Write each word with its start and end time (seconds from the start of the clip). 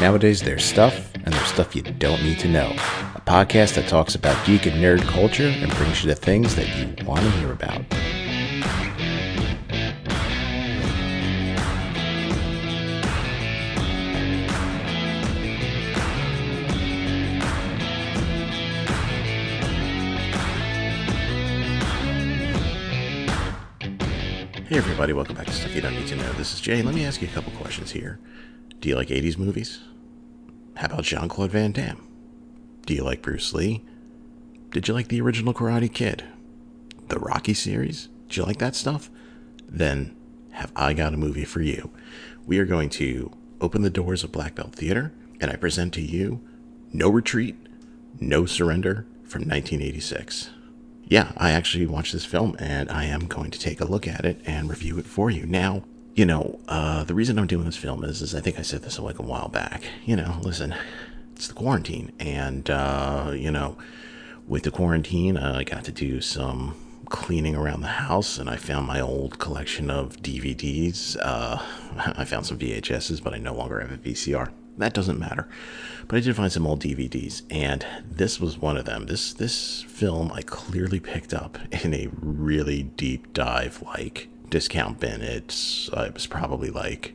Nowadays, 0.00 0.42
there's 0.42 0.64
stuff, 0.64 1.14
and 1.14 1.32
there's 1.32 1.46
stuff 1.46 1.74
you 1.74 1.82
don't 1.82 2.22
need 2.22 2.38
to 2.40 2.48
know. 2.48 2.70
A 3.14 3.22
podcast 3.24 3.74
that 3.76 3.88
talks 3.88 4.14
about 4.14 4.44
geek 4.44 4.66
and 4.66 4.76
nerd 4.76 5.00
culture 5.02 5.48
and 5.48 5.72
brings 5.76 6.04
you 6.04 6.10
the 6.10 6.14
things 6.14 6.54
that 6.56 6.68
you 6.76 7.06
want 7.06 7.20
to 7.20 7.30
hear 7.30 7.50
about. 7.50 7.82
Hey 24.68 24.78
everybody, 24.78 25.12
welcome 25.12 25.36
back 25.36 25.46
to 25.46 25.52
Stuff 25.52 25.74
You 25.74 25.80
Don't 25.80 25.94
Need 25.94 26.08
to 26.08 26.16
Know. 26.16 26.32
This 26.32 26.52
is 26.52 26.60
Jay. 26.60 26.82
Let 26.82 26.94
me 26.94 27.06
ask 27.06 27.22
you 27.22 27.28
a 27.28 27.30
couple 27.30 27.52
questions 27.52 27.92
here. 27.92 28.18
Do 28.80 28.88
you 28.88 28.96
like 28.96 29.08
80s 29.08 29.38
movies? 29.38 29.80
How 30.76 30.86
about 30.86 31.04
Jean 31.04 31.28
Claude 31.28 31.50
Van 31.50 31.72
Damme? 31.72 32.06
Do 32.84 32.94
you 32.94 33.02
like 33.02 33.22
Bruce 33.22 33.52
Lee? 33.54 33.84
Did 34.70 34.88
you 34.88 34.94
like 34.94 35.08
the 35.08 35.20
original 35.20 35.54
Karate 35.54 35.92
Kid? 35.92 36.24
The 37.08 37.18
Rocky 37.18 37.54
series? 37.54 38.08
Did 38.28 38.36
you 38.36 38.42
like 38.44 38.58
that 38.58 38.76
stuff? 38.76 39.10
Then 39.68 40.16
have 40.52 40.72
I 40.76 40.92
got 40.92 41.14
a 41.14 41.18
movie 41.18 41.44
for 41.44 41.62
you. 41.62 41.90
We 42.46 42.58
are 42.58 42.64
going 42.64 42.90
to 42.90 43.32
open 43.60 43.82
the 43.82 43.90
doors 43.90 44.22
of 44.22 44.32
Black 44.32 44.54
Belt 44.54 44.74
Theater, 44.74 45.12
and 45.40 45.50
I 45.50 45.56
present 45.56 45.94
to 45.94 46.02
you 46.02 46.40
No 46.92 47.08
Retreat, 47.08 47.56
No 48.20 48.46
Surrender 48.46 49.06
from 49.24 49.42
1986 49.42 50.50
yeah, 51.08 51.32
I 51.36 51.52
actually 51.52 51.86
watched 51.86 52.12
this 52.12 52.24
film 52.24 52.56
and 52.58 52.90
I 52.90 53.04
am 53.04 53.26
going 53.26 53.50
to 53.52 53.58
take 53.58 53.80
a 53.80 53.84
look 53.84 54.08
at 54.08 54.24
it 54.24 54.40
and 54.44 54.68
review 54.68 54.98
it 54.98 55.06
for 55.06 55.30
you. 55.30 55.46
Now, 55.46 55.84
you 56.16 56.24
know, 56.24 56.58
uh, 56.66 57.04
the 57.04 57.14
reason 57.14 57.38
I'm 57.38 57.46
doing 57.46 57.66
this 57.66 57.76
film 57.76 58.02
is, 58.02 58.22
is 58.22 58.34
I 58.34 58.40
think 58.40 58.58
I 58.58 58.62
said 58.62 58.82
this 58.82 58.98
like 58.98 59.18
a 59.18 59.22
while 59.22 59.48
back. 59.48 59.82
You 60.06 60.16
know, 60.16 60.38
listen, 60.42 60.74
it's 61.34 61.46
the 61.46 61.54
quarantine, 61.54 62.10
and 62.18 62.68
uh, 62.70 63.32
you 63.34 63.50
know, 63.50 63.76
with 64.48 64.62
the 64.62 64.70
quarantine, 64.70 65.36
I 65.36 65.62
got 65.62 65.84
to 65.84 65.92
do 65.92 66.22
some 66.22 66.74
cleaning 67.10 67.54
around 67.54 67.82
the 67.82 67.88
house, 67.88 68.38
and 68.38 68.48
I 68.48 68.56
found 68.56 68.86
my 68.86 68.98
old 68.98 69.38
collection 69.38 69.90
of 69.90 70.16
DVDs. 70.16 71.18
Uh, 71.22 71.62
I 72.16 72.24
found 72.24 72.46
some 72.46 72.58
VHSs, 72.58 73.22
but 73.22 73.34
I 73.34 73.38
no 73.38 73.54
longer 73.54 73.78
have 73.80 73.92
a 73.92 73.98
VCR. 73.98 74.50
That 74.78 74.94
doesn't 74.94 75.18
matter. 75.18 75.48
But 76.08 76.16
I 76.16 76.20
did 76.20 76.36
find 76.36 76.50
some 76.50 76.66
old 76.66 76.82
DVDs, 76.82 77.42
and 77.50 77.86
this 78.10 78.40
was 78.40 78.56
one 78.56 78.78
of 78.78 78.86
them. 78.86 79.04
This 79.04 79.34
this 79.34 79.82
film 79.82 80.32
I 80.32 80.40
clearly 80.40 81.00
picked 81.00 81.34
up 81.34 81.58
in 81.84 81.92
a 81.92 82.08
really 82.20 82.84
deep 82.84 83.34
dive 83.34 83.82
like 83.82 84.28
discount 84.50 85.00
bin. 85.00 85.22
It's 85.22 85.88
uh, 85.90 86.02
it 86.02 86.14
was 86.14 86.26
probably 86.26 86.70
like 86.70 87.14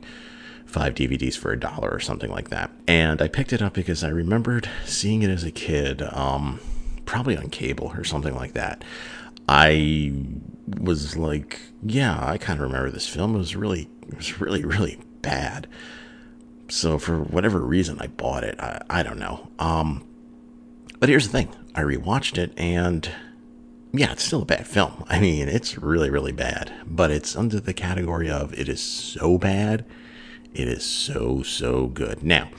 five 0.66 0.94
DVDs 0.94 1.36
for 1.36 1.52
a 1.52 1.60
dollar 1.60 1.90
or 1.90 2.00
something 2.00 2.30
like 2.30 2.48
that. 2.48 2.70
And 2.88 3.20
I 3.20 3.28
picked 3.28 3.52
it 3.52 3.62
up 3.62 3.74
because 3.74 4.02
I 4.02 4.08
remembered 4.08 4.68
seeing 4.84 5.22
it 5.22 5.30
as 5.30 5.44
a 5.44 5.50
kid, 5.50 6.02
um, 6.02 6.60
probably 7.04 7.36
on 7.36 7.50
cable 7.50 7.92
or 7.94 8.04
something 8.04 8.34
like 8.34 8.54
that. 8.54 8.82
I 9.48 10.14
was 10.80 11.16
like, 11.16 11.60
yeah, 11.82 12.18
I 12.24 12.38
kind 12.38 12.58
of 12.58 12.64
remember 12.64 12.90
this 12.90 13.08
film. 13.08 13.34
It 13.34 13.38
was 13.38 13.54
really, 13.54 13.90
it 14.08 14.16
was 14.16 14.40
really, 14.40 14.64
really 14.64 14.98
bad. 15.20 15.66
So 16.68 16.98
for 16.98 17.18
whatever 17.18 17.60
reason, 17.60 17.98
I 18.00 18.06
bought 18.06 18.44
it. 18.44 18.58
I, 18.58 18.80
I 18.88 19.02
don't 19.02 19.18
know. 19.18 19.50
Um, 19.58 20.06
but 21.00 21.08
here's 21.08 21.26
the 21.26 21.32
thing: 21.32 21.48
I 21.74 21.82
rewatched 21.82 22.38
it, 22.38 22.52
and 22.56 23.10
yeah, 23.92 24.12
it's 24.12 24.24
still 24.24 24.42
a 24.42 24.46
bad 24.46 24.66
film. 24.66 25.04
I 25.08 25.20
mean, 25.20 25.48
it's 25.48 25.78
really, 25.78 26.08
really 26.08 26.32
bad. 26.32 26.72
But 26.86 27.10
it's 27.10 27.36
under 27.36 27.60
the 27.60 27.74
category 27.74 28.30
of 28.30 28.58
it 28.58 28.68
is 28.68 28.80
so 28.80 29.38
bad, 29.38 29.84
it 30.54 30.66
is 30.66 30.84
so, 30.84 31.42
so 31.42 31.88
good. 31.88 32.22
Now, 32.22 32.50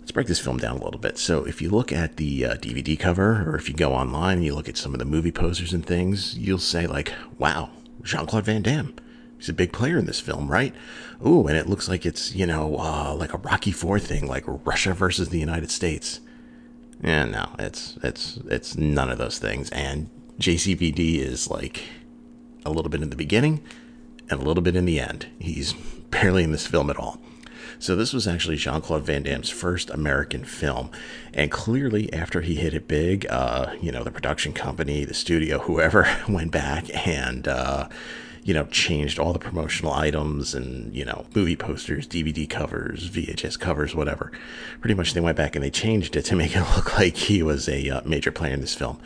let's 0.00 0.12
break 0.12 0.26
this 0.26 0.40
film 0.40 0.58
down 0.58 0.78
a 0.78 0.84
little 0.84 1.00
bit. 1.00 1.18
So, 1.18 1.44
if 1.44 1.62
you 1.62 1.70
look 1.70 1.92
at 1.92 2.16
the 2.16 2.44
uh, 2.44 2.54
DVD 2.56 2.98
cover, 2.98 3.48
or 3.48 3.56
if 3.56 3.68
you 3.68 3.74
go 3.74 3.92
online 3.92 4.38
and 4.38 4.44
you 4.44 4.54
look 4.54 4.68
at 4.68 4.76
some 4.76 4.92
of 4.92 4.98
the 4.98 5.04
movie 5.04 5.32
posters 5.32 5.72
and 5.72 5.86
things, 5.86 6.36
you'll 6.36 6.58
say 6.58 6.86
like, 6.86 7.12
"Wow, 7.38 7.70
Jean 8.02 8.26
Claude 8.26 8.44
Van 8.44 8.62
Damme." 8.62 8.94
He's 9.38 9.48
a 9.48 9.52
big 9.52 9.72
player 9.72 9.98
in 9.98 10.06
this 10.06 10.20
film, 10.20 10.50
right? 10.50 10.74
Ooh, 11.24 11.46
and 11.46 11.58
it 11.58 11.68
looks 11.68 11.88
like 11.88 12.06
it's, 12.06 12.34
you 12.34 12.46
know, 12.46 12.76
uh, 12.78 13.14
like 13.14 13.34
a 13.34 13.38
Rocky 13.38 13.70
Four 13.70 13.98
thing, 13.98 14.26
like 14.26 14.44
Russia 14.46 14.94
versus 14.94 15.28
the 15.28 15.38
United 15.38 15.70
States. 15.70 16.20
Yeah, 17.02 17.26
no, 17.26 17.50
it's 17.58 17.98
it's 18.02 18.38
it's 18.46 18.76
none 18.76 19.10
of 19.10 19.18
those 19.18 19.38
things. 19.38 19.68
And 19.70 20.08
JCVD 20.38 21.18
is 21.18 21.50
like 21.50 21.84
a 22.64 22.70
little 22.70 22.90
bit 22.90 23.02
in 23.02 23.10
the 23.10 23.16
beginning 23.16 23.62
and 24.28 24.40
a 24.40 24.44
little 24.44 24.62
bit 24.62 24.76
in 24.76 24.84
the 24.84 25.00
end. 25.00 25.26
He's 25.38 25.72
barely 26.10 26.44
in 26.44 26.52
this 26.52 26.66
film 26.66 26.90
at 26.90 26.96
all. 26.96 27.20
So 27.78 27.94
this 27.94 28.14
was 28.14 28.26
actually 28.26 28.56
Jean 28.56 28.80
Claude 28.80 29.02
Van 29.04 29.22
Damme's 29.22 29.50
first 29.50 29.90
American 29.90 30.44
film, 30.44 30.90
and 31.34 31.50
clearly 31.50 32.10
after 32.10 32.40
he 32.40 32.54
hit 32.54 32.72
it 32.72 32.88
big, 32.88 33.26
uh, 33.28 33.74
you 33.82 33.92
know, 33.92 34.02
the 34.02 34.10
production 34.10 34.54
company, 34.54 35.04
the 35.04 35.12
studio, 35.12 35.58
whoever 35.66 36.08
went 36.28 36.50
back 36.50 36.86
and 37.06 37.46
uh, 37.46 37.88
you 38.46 38.54
know, 38.54 38.64
changed 38.66 39.18
all 39.18 39.32
the 39.32 39.40
promotional 39.40 39.92
items 39.92 40.54
and, 40.54 40.94
you 40.94 41.04
know, 41.04 41.26
movie 41.34 41.56
posters, 41.56 42.06
DVD 42.06 42.48
covers, 42.48 43.10
VHS 43.10 43.58
covers, 43.58 43.92
whatever. 43.92 44.30
Pretty 44.80 44.94
much 44.94 45.14
they 45.14 45.20
went 45.20 45.36
back 45.36 45.56
and 45.56 45.64
they 45.64 45.70
changed 45.70 46.14
it 46.14 46.22
to 46.26 46.36
make 46.36 46.54
it 46.54 46.60
look 46.76 46.96
like 46.96 47.16
he 47.16 47.42
was 47.42 47.68
a 47.68 47.90
uh, 47.90 48.00
major 48.04 48.30
player 48.30 48.54
in 48.54 48.60
this 48.60 48.72
film. 48.72 49.00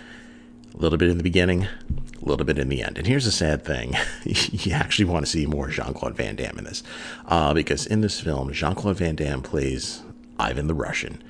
A 0.74 0.78
little 0.78 0.98
bit 0.98 1.08
in 1.08 1.18
the 1.18 1.22
beginning, 1.22 1.64
a 1.64 2.24
little 2.24 2.44
bit 2.44 2.58
in 2.58 2.68
the 2.68 2.82
end. 2.82 2.98
And 2.98 3.06
here's 3.06 3.24
the 3.24 3.32
sad 3.32 3.64
thing 3.64 3.94
you 4.24 4.72
actually 4.72 5.06
want 5.06 5.26
to 5.26 5.30
see 5.30 5.46
more 5.46 5.68
Jean 5.68 5.94
Claude 5.94 6.16
Van 6.16 6.36
Damme 6.36 6.58
in 6.58 6.64
this. 6.64 6.82
Uh, 7.26 7.54
because 7.54 7.86
in 7.86 8.00
this 8.00 8.20
film, 8.20 8.52
Jean 8.52 8.74
Claude 8.74 8.96
Van 8.96 9.16
Damme 9.16 9.42
plays 9.42 10.02
Ivan 10.38 10.66
the 10.66 10.74
Russian. 10.74 11.22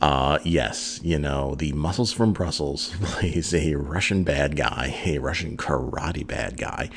Uh, 0.00 0.38
yes, 0.44 1.00
you 1.02 1.18
know, 1.18 1.54
the 1.54 1.72
Muscles 1.72 2.12
from 2.12 2.32
Brussels 2.32 2.94
plays 3.02 3.54
a 3.54 3.74
Russian 3.74 4.22
bad 4.24 4.56
guy, 4.56 5.00
a 5.06 5.18
Russian 5.18 5.56
karate 5.56 6.26
bad 6.26 6.56
guy. 6.56 6.90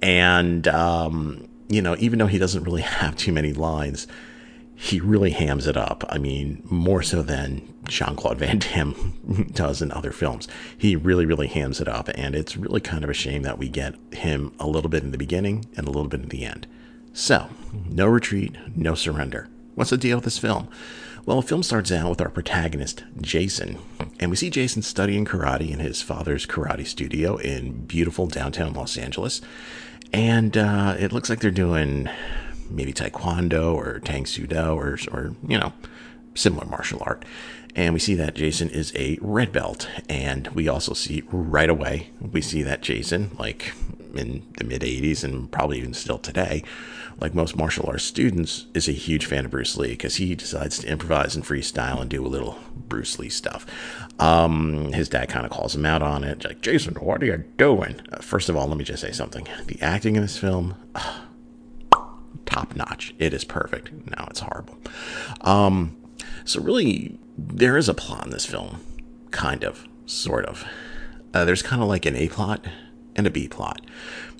And, 0.00 0.66
um, 0.68 1.48
you 1.68 1.82
know, 1.82 1.96
even 1.98 2.18
though 2.18 2.26
he 2.26 2.38
doesn't 2.38 2.64
really 2.64 2.82
have 2.82 3.16
too 3.16 3.32
many 3.32 3.52
lines, 3.52 4.06
he 4.74 5.00
really 5.00 5.30
hams 5.30 5.66
it 5.66 5.76
up. 5.76 6.04
I 6.08 6.18
mean, 6.18 6.62
more 6.70 7.02
so 7.02 7.22
than 7.22 7.74
Jean 7.88 8.16
Claude 8.16 8.38
Van 8.38 8.58
Damme 8.58 9.48
does 9.52 9.82
in 9.82 9.92
other 9.92 10.12
films. 10.12 10.48
He 10.76 10.96
really, 10.96 11.26
really 11.26 11.46
hams 11.46 11.80
it 11.80 11.88
up. 11.88 12.08
And 12.14 12.34
it's 12.34 12.56
really 12.56 12.80
kind 12.80 13.04
of 13.04 13.10
a 13.10 13.14
shame 13.14 13.42
that 13.42 13.58
we 13.58 13.68
get 13.68 13.94
him 14.12 14.54
a 14.58 14.66
little 14.66 14.90
bit 14.90 15.02
in 15.02 15.12
the 15.12 15.18
beginning 15.18 15.66
and 15.76 15.86
a 15.86 15.90
little 15.90 16.08
bit 16.08 16.22
in 16.22 16.28
the 16.28 16.44
end. 16.44 16.66
So, 17.12 17.48
no 17.88 18.06
retreat, 18.06 18.56
no 18.74 18.94
surrender. 18.94 19.48
What's 19.74 19.90
the 19.90 19.96
deal 19.96 20.18
with 20.18 20.24
this 20.24 20.38
film? 20.38 20.68
Well, 21.24 21.40
the 21.40 21.46
film 21.46 21.62
starts 21.62 21.90
out 21.90 22.10
with 22.10 22.20
our 22.20 22.28
protagonist, 22.28 23.02
Jason, 23.20 23.78
and 24.20 24.30
we 24.30 24.36
see 24.36 24.48
Jason 24.48 24.82
studying 24.82 25.24
karate 25.24 25.70
in 25.70 25.80
his 25.80 26.00
father's 26.00 26.46
karate 26.46 26.86
studio 26.86 27.36
in 27.36 27.84
beautiful 27.86 28.28
downtown 28.28 28.74
Los 28.74 28.96
Angeles. 28.96 29.40
And 30.12 30.56
uh, 30.56 30.94
it 30.98 31.12
looks 31.12 31.28
like 31.28 31.40
they're 31.40 31.50
doing 31.50 32.08
maybe 32.70 32.92
taekwondo 32.92 33.74
or 33.74 33.98
tang 34.00 34.24
soo 34.24 34.46
do 34.46 34.56
or, 34.56 34.98
or, 35.10 35.34
you 35.46 35.58
know, 35.58 35.72
similar 36.34 36.66
martial 36.66 37.02
art. 37.04 37.24
And 37.76 37.92
we 37.92 38.00
see 38.00 38.14
that 38.14 38.34
Jason 38.34 38.70
is 38.70 38.92
a 38.96 39.18
red 39.20 39.52
belt. 39.52 39.88
And 40.08 40.48
we 40.48 40.66
also 40.66 40.94
see 40.94 41.22
right 41.30 41.68
away, 41.68 42.10
we 42.20 42.40
see 42.40 42.62
that 42.62 42.80
Jason, 42.80 43.36
like 43.38 43.72
in 44.14 44.42
the 44.56 44.64
mid 44.64 44.80
80s 44.80 45.22
and 45.22 45.52
probably 45.52 45.78
even 45.78 45.92
still 45.92 46.18
today, 46.18 46.64
like 47.20 47.34
most 47.34 47.54
martial 47.54 47.86
arts 47.86 48.02
students, 48.02 48.66
is 48.72 48.88
a 48.88 48.92
huge 48.92 49.26
fan 49.26 49.44
of 49.44 49.50
Bruce 49.50 49.76
Lee 49.76 49.90
because 49.90 50.16
he 50.16 50.34
decides 50.34 50.78
to 50.78 50.88
improvise 50.88 51.36
and 51.36 51.44
freestyle 51.44 52.00
and 52.00 52.08
do 52.08 52.24
a 52.24 52.28
little 52.28 52.58
Bruce 52.74 53.18
Lee 53.18 53.28
stuff. 53.28 53.66
Um, 54.18 54.92
his 54.92 55.10
dad 55.10 55.28
kind 55.28 55.44
of 55.44 55.52
calls 55.52 55.74
him 55.74 55.84
out 55.84 56.02
on 56.02 56.24
it, 56.24 56.44
like, 56.44 56.62
Jason, 56.62 56.94
what 56.94 57.22
are 57.22 57.26
you 57.26 57.44
doing? 57.58 58.00
Uh, 58.10 58.22
first 58.22 58.48
of 58.48 58.56
all, 58.56 58.66
let 58.66 58.78
me 58.78 58.84
just 58.84 59.02
say 59.02 59.12
something. 59.12 59.46
The 59.66 59.80
acting 59.82 60.16
in 60.16 60.22
this 60.22 60.38
film, 60.38 60.76
uh, 60.94 61.20
top 62.46 62.74
notch. 62.74 63.14
It 63.18 63.34
is 63.34 63.44
perfect. 63.44 63.92
Now 64.10 64.26
it's 64.30 64.40
horrible. 64.40 64.78
Um, 65.42 65.96
so, 66.46 66.60
really, 66.60 67.18
there 67.36 67.76
is 67.76 67.88
a 67.88 67.94
plot 67.94 68.24
in 68.24 68.30
this 68.30 68.46
film, 68.46 68.80
kind 69.30 69.64
of, 69.64 69.86
sort 70.06 70.46
of. 70.46 70.64
Uh, 71.34 71.44
there's 71.44 71.62
kind 71.62 71.82
of 71.82 71.88
like 71.88 72.06
an 72.06 72.16
A 72.16 72.28
plot 72.28 72.64
and 73.14 73.26
a 73.26 73.30
B 73.30 73.48
plot 73.48 73.82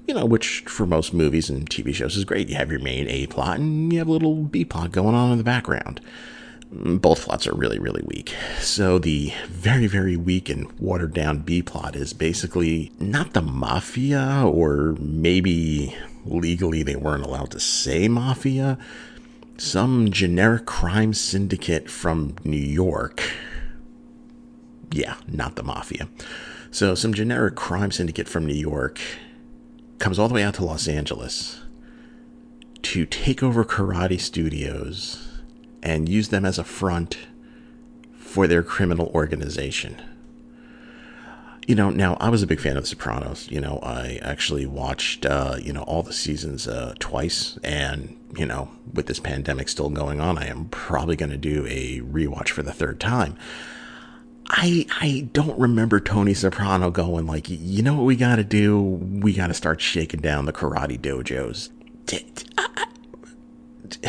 you 0.06 0.14
know, 0.14 0.24
which 0.24 0.60
for 0.60 0.86
most 0.86 1.12
movies 1.12 1.50
and 1.50 1.68
TV 1.68 1.94
shows 1.94 2.16
is 2.16 2.24
great. 2.24 2.48
You 2.48 2.56
have 2.56 2.70
your 2.70 2.80
main 2.80 3.08
A 3.08 3.26
plot 3.26 3.58
and 3.58 3.92
you 3.92 3.98
have 3.98 4.08
a 4.08 4.12
little 4.12 4.36
B 4.36 4.64
plot 4.64 4.92
going 4.92 5.14
on 5.14 5.32
in 5.32 5.38
the 5.38 5.44
background. 5.44 6.00
Both 6.70 7.24
plots 7.24 7.46
are 7.46 7.54
really, 7.54 7.78
really 7.78 8.02
weak. 8.06 8.34
So 8.60 8.98
the 8.98 9.32
very, 9.48 9.86
very 9.86 10.16
weak 10.16 10.48
and 10.48 10.70
watered 10.78 11.14
down 11.14 11.40
B 11.40 11.62
plot 11.62 11.94
is 11.96 12.12
basically 12.12 12.92
not 12.98 13.32
the 13.32 13.42
mafia, 13.42 14.44
or 14.44 14.96
maybe 14.98 15.96
legally 16.24 16.82
they 16.82 16.96
weren't 16.96 17.24
allowed 17.24 17.52
to 17.52 17.60
say 17.60 18.08
mafia. 18.08 18.78
Some 19.58 20.10
generic 20.10 20.66
crime 20.66 21.14
syndicate 21.14 21.90
from 21.90 22.36
New 22.44 22.56
York. 22.56 23.22
Yeah, 24.92 25.16
not 25.26 25.56
the 25.56 25.62
mafia. 25.62 26.08
So, 26.70 26.94
some 26.94 27.14
generic 27.14 27.54
crime 27.54 27.90
syndicate 27.90 28.28
from 28.28 28.44
New 28.46 28.54
York 28.54 29.00
comes 29.98 30.18
all 30.18 30.28
the 30.28 30.34
way 30.34 30.42
out 30.42 30.54
to 30.54 30.64
Los 30.64 30.86
Angeles 30.86 31.60
to 32.82 33.06
take 33.06 33.42
over 33.42 33.64
karate 33.64 34.20
studios 34.20 35.26
and 35.82 36.08
use 36.08 36.28
them 36.28 36.44
as 36.44 36.58
a 36.58 36.64
front 36.64 37.18
for 38.16 38.46
their 38.46 38.62
criminal 38.62 39.10
organization. 39.14 40.00
You 41.66 41.74
know, 41.74 41.90
now 41.90 42.16
I 42.20 42.28
was 42.28 42.42
a 42.42 42.46
big 42.46 42.60
fan 42.60 42.76
of 42.76 42.84
The 42.84 42.88
Sopranos. 42.88 43.50
You 43.50 43.60
know, 43.60 43.80
I 43.82 44.20
actually 44.22 44.66
watched, 44.66 45.26
uh, 45.26 45.56
you 45.60 45.72
know, 45.72 45.82
all 45.82 46.02
the 46.02 46.12
seasons 46.12 46.68
uh, 46.68 46.94
twice. 46.98 47.58
And, 47.64 48.16
you 48.34 48.46
know, 48.46 48.70
with 48.92 49.06
this 49.06 49.20
pandemic 49.20 49.68
still 49.68 49.90
going 49.90 50.20
on, 50.20 50.38
I 50.38 50.46
am 50.46 50.66
probably 50.66 51.16
going 51.16 51.30
to 51.30 51.36
do 51.36 51.66
a 51.68 52.00
rewatch 52.00 52.48
for 52.48 52.62
the 52.62 52.72
third 52.72 52.98
time. 53.00 53.36
I 54.48 54.86
I 55.00 55.28
don't 55.32 55.58
remember 55.58 55.98
Tony 56.00 56.34
Soprano 56.34 56.90
going 56.90 57.26
like, 57.26 57.46
you 57.48 57.82
know 57.82 57.94
what 57.94 58.04
we 58.04 58.16
got 58.16 58.36
to 58.36 58.44
do? 58.44 58.80
We 58.80 59.32
got 59.32 59.48
to 59.48 59.54
start 59.54 59.80
shaking 59.80 60.20
down 60.20 60.44
the 60.44 60.52
karate 60.52 61.00
dojos. 61.00 61.70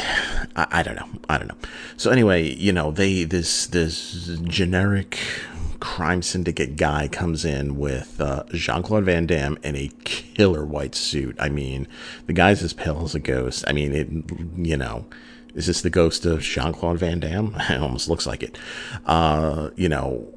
I, 0.55 0.67
I, 0.71 0.83
don't 0.83 0.95
know. 0.95 1.07
I 1.29 1.37
don't 1.37 1.47
know. 1.47 1.57
So 1.97 2.11
anyway, 2.11 2.53
you 2.53 2.71
know, 2.71 2.91
they 2.91 3.23
this 3.23 3.67
this 3.67 4.27
generic 4.43 5.19
crime 5.79 6.21
syndicate 6.21 6.75
guy 6.75 7.07
comes 7.07 7.45
in 7.45 7.77
with 7.77 8.19
uh, 8.19 8.43
Jean 8.53 8.83
Claude 8.83 9.05
Van 9.05 9.25
Damme 9.25 9.57
in 9.63 9.75
a 9.75 9.89
killer 10.03 10.65
white 10.65 10.95
suit. 10.95 11.35
I 11.39 11.49
mean, 11.49 11.87
the 12.25 12.33
guy's 12.33 12.63
as 12.63 12.73
pale 12.73 13.03
as 13.03 13.15
a 13.15 13.19
ghost. 13.19 13.63
I 13.67 13.73
mean, 13.73 13.93
it, 13.93 14.07
you 14.57 14.77
know, 14.77 15.05
is 15.53 15.67
this 15.67 15.81
the 15.81 15.89
ghost 15.89 16.25
of 16.25 16.41
Jean 16.41 16.73
Claude 16.73 16.99
Van 16.99 17.19
Damme? 17.19 17.55
It 17.69 17.81
almost 17.81 18.07
looks 18.07 18.25
like 18.25 18.43
it. 18.43 18.57
Uh, 19.05 19.71
you 19.75 19.89
know, 19.89 20.27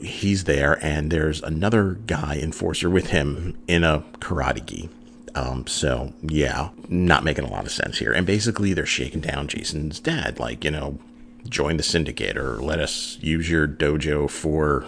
he's 0.00 0.44
there, 0.44 0.84
and 0.84 1.10
there's 1.10 1.42
another 1.42 1.94
guy 2.06 2.38
enforcer 2.42 2.88
with 2.90 3.08
him 3.08 3.58
in 3.68 3.84
a 3.84 4.00
karate 4.20 4.64
gi. 4.64 4.88
Um, 5.34 5.66
so 5.66 6.12
yeah, 6.22 6.70
not 6.88 7.24
making 7.24 7.44
a 7.44 7.50
lot 7.50 7.64
of 7.64 7.70
sense 7.70 7.98
here. 7.98 8.12
And 8.12 8.26
basically, 8.26 8.72
they're 8.72 8.86
shaking 8.86 9.20
down 9.20 9.48
Jason's 9.48 10.00
dad, 10.00 10.40
like 10.40 10.64
you 10.64 10.70
know, 10.70 10.98
join 11.48 11.76
the 11.76 11.82
syndicate 11.82 12.36
or 12.36 12.56
let 12.60 12.78
us 12.78 13.18
use 13.20 13.50
your 13.50 13.66
dojo 13.66 14.28
for 14.28 14.86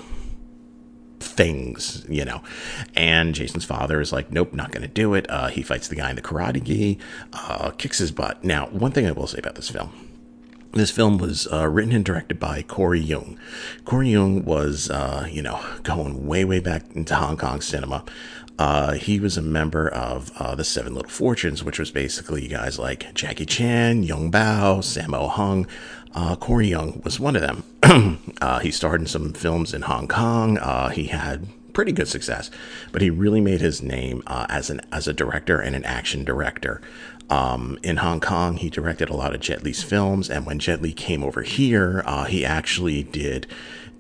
things, 1.20 2.04
you 2.08 2.25
know. 2.25 2.43
And 2.94 3.34
Jason's 3.34 3.64
father 3.64 4.00
is 4.00 4.12
like, 4.12 4.31
nope, 4.31 4.52
not 4.52 4.72
going 4.72 4.82
to 4.82 4.88
do 4.88 5.14
it. 5.14 5.26
Uh, 5.31 5.49
he 5.49 5.62
fights 5.62 5.88
the 5.88 5.94
guy 5.94 6.10
in 6.10 6.16
the 6.16 6.22
karate 6.22 6.62
gi, 6.62 6.99
uh, 7.32 7.70
kicks 7.70 7.99
his 7.99 8.10
butt. 8.10 8.43
Now, 8.44 8.66
one 8.66 8.93
thing 8.93 9.06
I 9.06 9.12
will 9.12 9.26
say 9.26 9.38
about 9.38 9.54
this 9.54 9.70
film. 9.70 9.93
This 10.72 10.90
film 10.90 11.19
was 11.19 11.46
uh, 11.52 11.69
written 11.69 11.93
and 11.93 12.04
directed 12.04 12.40
by 12.40 12.62
Corey 12.62 13.00
Yuen. 13.00 13.38
Corey 13.84 14.08
Yuen 14.08 14.43
was, 14.44 14.88
uh, 14.88 15.28
you 15.31 15.43
know, 15.43 15.60
going 15.82 16.26
way, 16.26 16.46
way 16.46 16.60
back 16.60 16.84
into 16.94 17.14
Hong 17.14 17.37
Kong 17.37 17.60
cinema. 17.60 18.04
Uh, 18.58 18.93
he 18.93 19.20
was 19.20 19.37
a 19.37 19.43
member 19.43 19.88
of 19.88 20.31
uh, 20.38 20.54
the 20.54 20.64
Seven 20.64 20.94
Little 20.94 21.10
Fortunes, 21.10 21.62
which 21.62 21.78
was 21.78 21.90
basically 21.90 22.49
guys 22.49 22.78
like 22.78 23.12
Jackie 23.12 23.44
Chan, 23.44 24.04
Yuen 24.04 24.31
Biao, 24.31 24.78
Sammo 24.78 25.28
Hung. 25.28 25.66
Uh, 26.14 26.37
Corey 26.37 26.69
Yuen 26.69 27.00
was 27.05 27.19
one 27.19 27.37
of 27.37 27.43
them. 27.43 27.64
uh, 28.41 28.59
he 28.61 28.70
starred 28.70 29.00
in 29.00 29.06
some 29.06 29.32
films 29.32 29.73
in 29.73 29.82
Hong 29.82 30.09
Kong. 30.09 30.59
Uh, 30.59 30.88
he 30.91 31.06
had 31.06 31.47
pretty 31.73 31.93
good 31.93 32.09
success, 32.09 32.50
but 32.93 33.00
he 33.00 33.11
really 33.11 33.41
made 33.41 33.61
his 33.61 33.82
name 33.82 34.23
uh, 34.26 34.47
as 34.49 34.70
an 34.70 34.81
as 34.93 35.09
a 35.09 35.12
director 35.12 35.59
and 35.59 35.75
an 35.75 35.85
action 35.85 36.25
director. 36.25 36.81
Um, 37.31 37.79
in 37.82 37.99
Hong 37.99 38.20
Kong, 38.20 38.59
he 38.59 38.69
directed 38.69 39.09
a 39.09 39.17
lot 39.17 39.35
of 39.35 39.41
Jet 39.41 39.62
Li's 39.62 39.82
films, 39.82 40.29
and 40.29 40.44
when 40.44 40.59
Jet 40.59 40.82
Li 40.82 40.93
came 40.93 41.25
over 41.25 41.43
here, 41.43 42.03
uh, 42.05 42.25
he 42.25 42.44
actually 42.44 43.05
did 43.05 43.47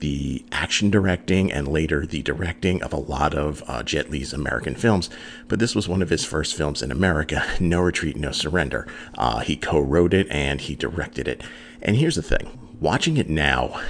the 0.02 0.44
action 0.50 0.90
directing 0.90 1.52
and 1.52 1.68
later 1.68 2.04
the 2.04 2.22
directing 2.22 2.82
of 2.82 2.92
a 2.92 2.98
lot 2.98 3.34
of 3.34 3.62
uh, 3.68 3.84
Jet 3.84 4.10
Li's 4.10 4.32
American 4.32 4.74
films. 4.74 5.08
But 5.46 5.60
this 5.60 5.76
was 5.76 5.88
one 5.88 6.02
of 6.02 6.10
his 6.10 6.24
first 6.24 6.56
films 6.56 6.82
in 6.82 6.90
America, 6.90 7.46
No 7.60 7.80
Retreat, 7.80 8.16
No 8.16 8.32
Surrender. 8.32 8.86
Uh, 9.16 9.38
he 9.38 9.56
co 9.56 9.78
wrote 9.80 10.12
it 10.12 10.26
and 10.28 10.60
he 10.60 10.74
directed 10.74 11.28
it. 11.28 11.42
And 11.82 11.96
here's 11.96 12.16
the 12.16 12.22
thing 12.22 12.58
watching 12.80 13.16
it 13.16 13.28
now, 13.28 13.80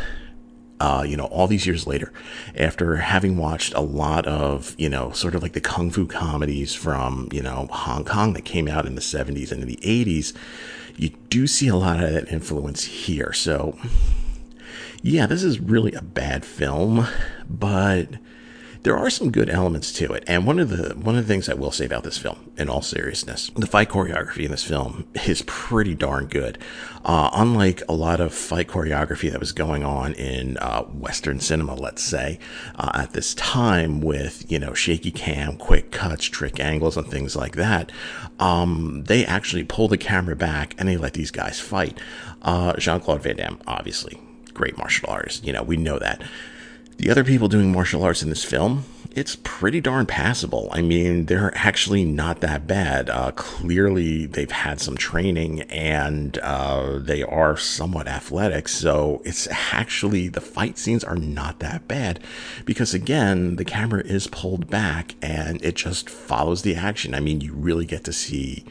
uh, 0.81 1.05
you 1.07 1.17
know, 1.17 1.27
all 1.27 1.47
these 1.47 1.67
years 1.67 1.87
later, 1.87 2.13
after 2.57 2.97
having 2.97 3.37
watched 3.37 3.73
a 3.75 3.81
lot 3.81 4.27
of, 4.27 4.75
you 4.79 4.89
know, 4.89 5.13
sort 5.13 5.35
of 5.35 5.43
like 5.43 5.53
the 5.53 5.61
kung 5.61 5.91
fu 5.91 6.07
comedies 6.07 6.75
from, 6.75 7.29
you 7.33 7.43
know, 7.43 7.69
Hong 7.71 8.05
Kong 8.05 8.33
that 8.33 8.45
came 8.45 8.69
out 8.69 8.87
in 8.87 8.95
the 8.95 9.01
70s 9.01 9.53
and 9.53 9.63
in 9.63 9.69
the 9.69 9.79
80s, 9.83 10.35
you 10.97 11.11
do 11.29 11.47
see 11.47 11.69
a 11.69 11.77
lot 11.77 12.03
of 12.03 12.13
that 12.13 12.33
influence 12.33 12.85
here. 12.85 13.33
So, 13.33 13.79
yeah, 15.03 15.27
this 15.27 15.43
is 15.43 15.61
really 15.61 15.93
a 15.93 16.03
bad 16.03 16.45
film, 16.45 17.07
but 17.49 18.09
there 18.83 18.97
are 18.97 19.11
some 19.11 19.31
good 19.31 19.49
elements 19.49 19.93
to 19.93 20.13
it. 20.13 20.25
And 20.27 20.47
one 20.47 20.59
of 20.59 20.69
the 20.69 20.95
one 20.95 21.17
of 21.17 21.27
the 21.27 21.33
things 21.33 21.49
I 21.49 21.55
will 21.55 21.71
say 21.71 21.85
about 21.85 22.03
this 22.03 22.19
film, 22.19 22.53
in 22.57 22.69
all 22.69 22.83
seriousness, 22.83 23.51
the 23.55 23.67
fight 23.67 23.89
choreography 23.89 24.45
in 24.45 24.51
this 24.51 24.65
film 24.65 25.07
is 25.27 25.43
pretty 25.47 25.95
darn 25.95 26.27
good. 26.27 26.59
Uh, 27.05 27.31
unlike 27.33 27.83
a 27.89 27.93
lot 27.93 28.21
of 28.21 28.35
fight 28.35 28.69
choreography 28.69 29.31
that 29.31 29.41
was 29.41 29.53
going 29.53 29.85
on 29.85 30.15
in 30.15 30.57
uh, 30.59 30.83
Western 30.83 31.41
cinema, 31.41 31.75
let's 31.75 32.03
say, 32.03 32.39
uh, 32.77 32.91
at 32.95 33.13
this 33.13 33.35
time 33.35 34.01
with 34.01 34.51
you 34.51 34.59
know 34.59 34.75
shaky 34.75 35.13
cam, 35.13 35.57
quick 35.57 35.93
cuts, 35.93 36.25
trick 36.25 36.59
angles, 36.59 36.97
and 36.97 37.07
things 37.07 37.37
like 37.37 37.55
that, 37.57 37.93
um, 38.41 39.05
they 39.07 39.25
actually 39.25 39.65
pull 39.65 39.87
the 39.89 39.99
camera 39.99 40.35
back 40.35 40.75
and 40.79 40.89
they 40.89 40.97
let 40.97 41.15
these 41.15 41.31
guys 41.31 41.61
fight. 41.61 41.99
Uh, 42.43 42.73
Jean 42.75 43.01
Claude 43.01 43.23
Van 43.23 43.37
Damme, 43.37 43.61
obviously, 43.69 44.21
great 44.53 44.77
martial 44.77 45.09
artist. 45.09 45.45
You 45.45 45.53
know, 45.53 45.63
we 45.63 45.77
know 45.77 46.01
that. 46.01 46.23
The 46.99 47.11
other 47.11 47.25
people 47.25 47.49
doing 47.49 47.73
martial 47.73 48.05
arts 48.05 48.23
in 48.23 48.29
this 48.29 48.45
film, 48.45 48.85
it's 49.11 49.37
pretty 49.43 49.81
darn 49.81 50.07
passable. 50.07 50.69
I 50.73 50.83
mean, 50.83 51.27
they're 51.27 51.53
actually 51.57 52.05
not 52.05 52.41
that 52.41 52.67
bad. 52.67 53.11
Uh, 53.11 53.33
clearly, 53.33 54.27
they've 54.27 54.51
had 54.51 54.81
some 54.81 54.97
training 54.97 55.63
and 55.63 56.39
uh, 56.39 56.99
they 56.99 57.23
are 57.23 57.57
somewhat 57.57 58.09
athletic. 58.09 58.69
So 58.69 59.21
it's 59.25 59.49
actually, 59.51 60.29
the 60.29 60.41
fight 60.41 60.79
scenes 60.79 61.05
are 61.05 61.17
not 61.17 61.59
that 61.59 61.89
bad 61.89 62.21
because, 62.65 62.95
again, 62.95 63.57
the 63.57 63.65
camera 63.65 64.03
is 64.03 64.29
pulled 64.29 64.71
back 64.71 65.15
and 65.21 65.63
it 65.63 65.75
just 65.75 66.09
follows 66.09 66.63
the 66.63 66.77
action. 66.77 67.15
I 67.15 67.21
mean, 67.21 67.41
you 67.41 67.53
really 67.53 67.85
get 67.85 68.05
to 68.05 68.13
see 68.13 68.65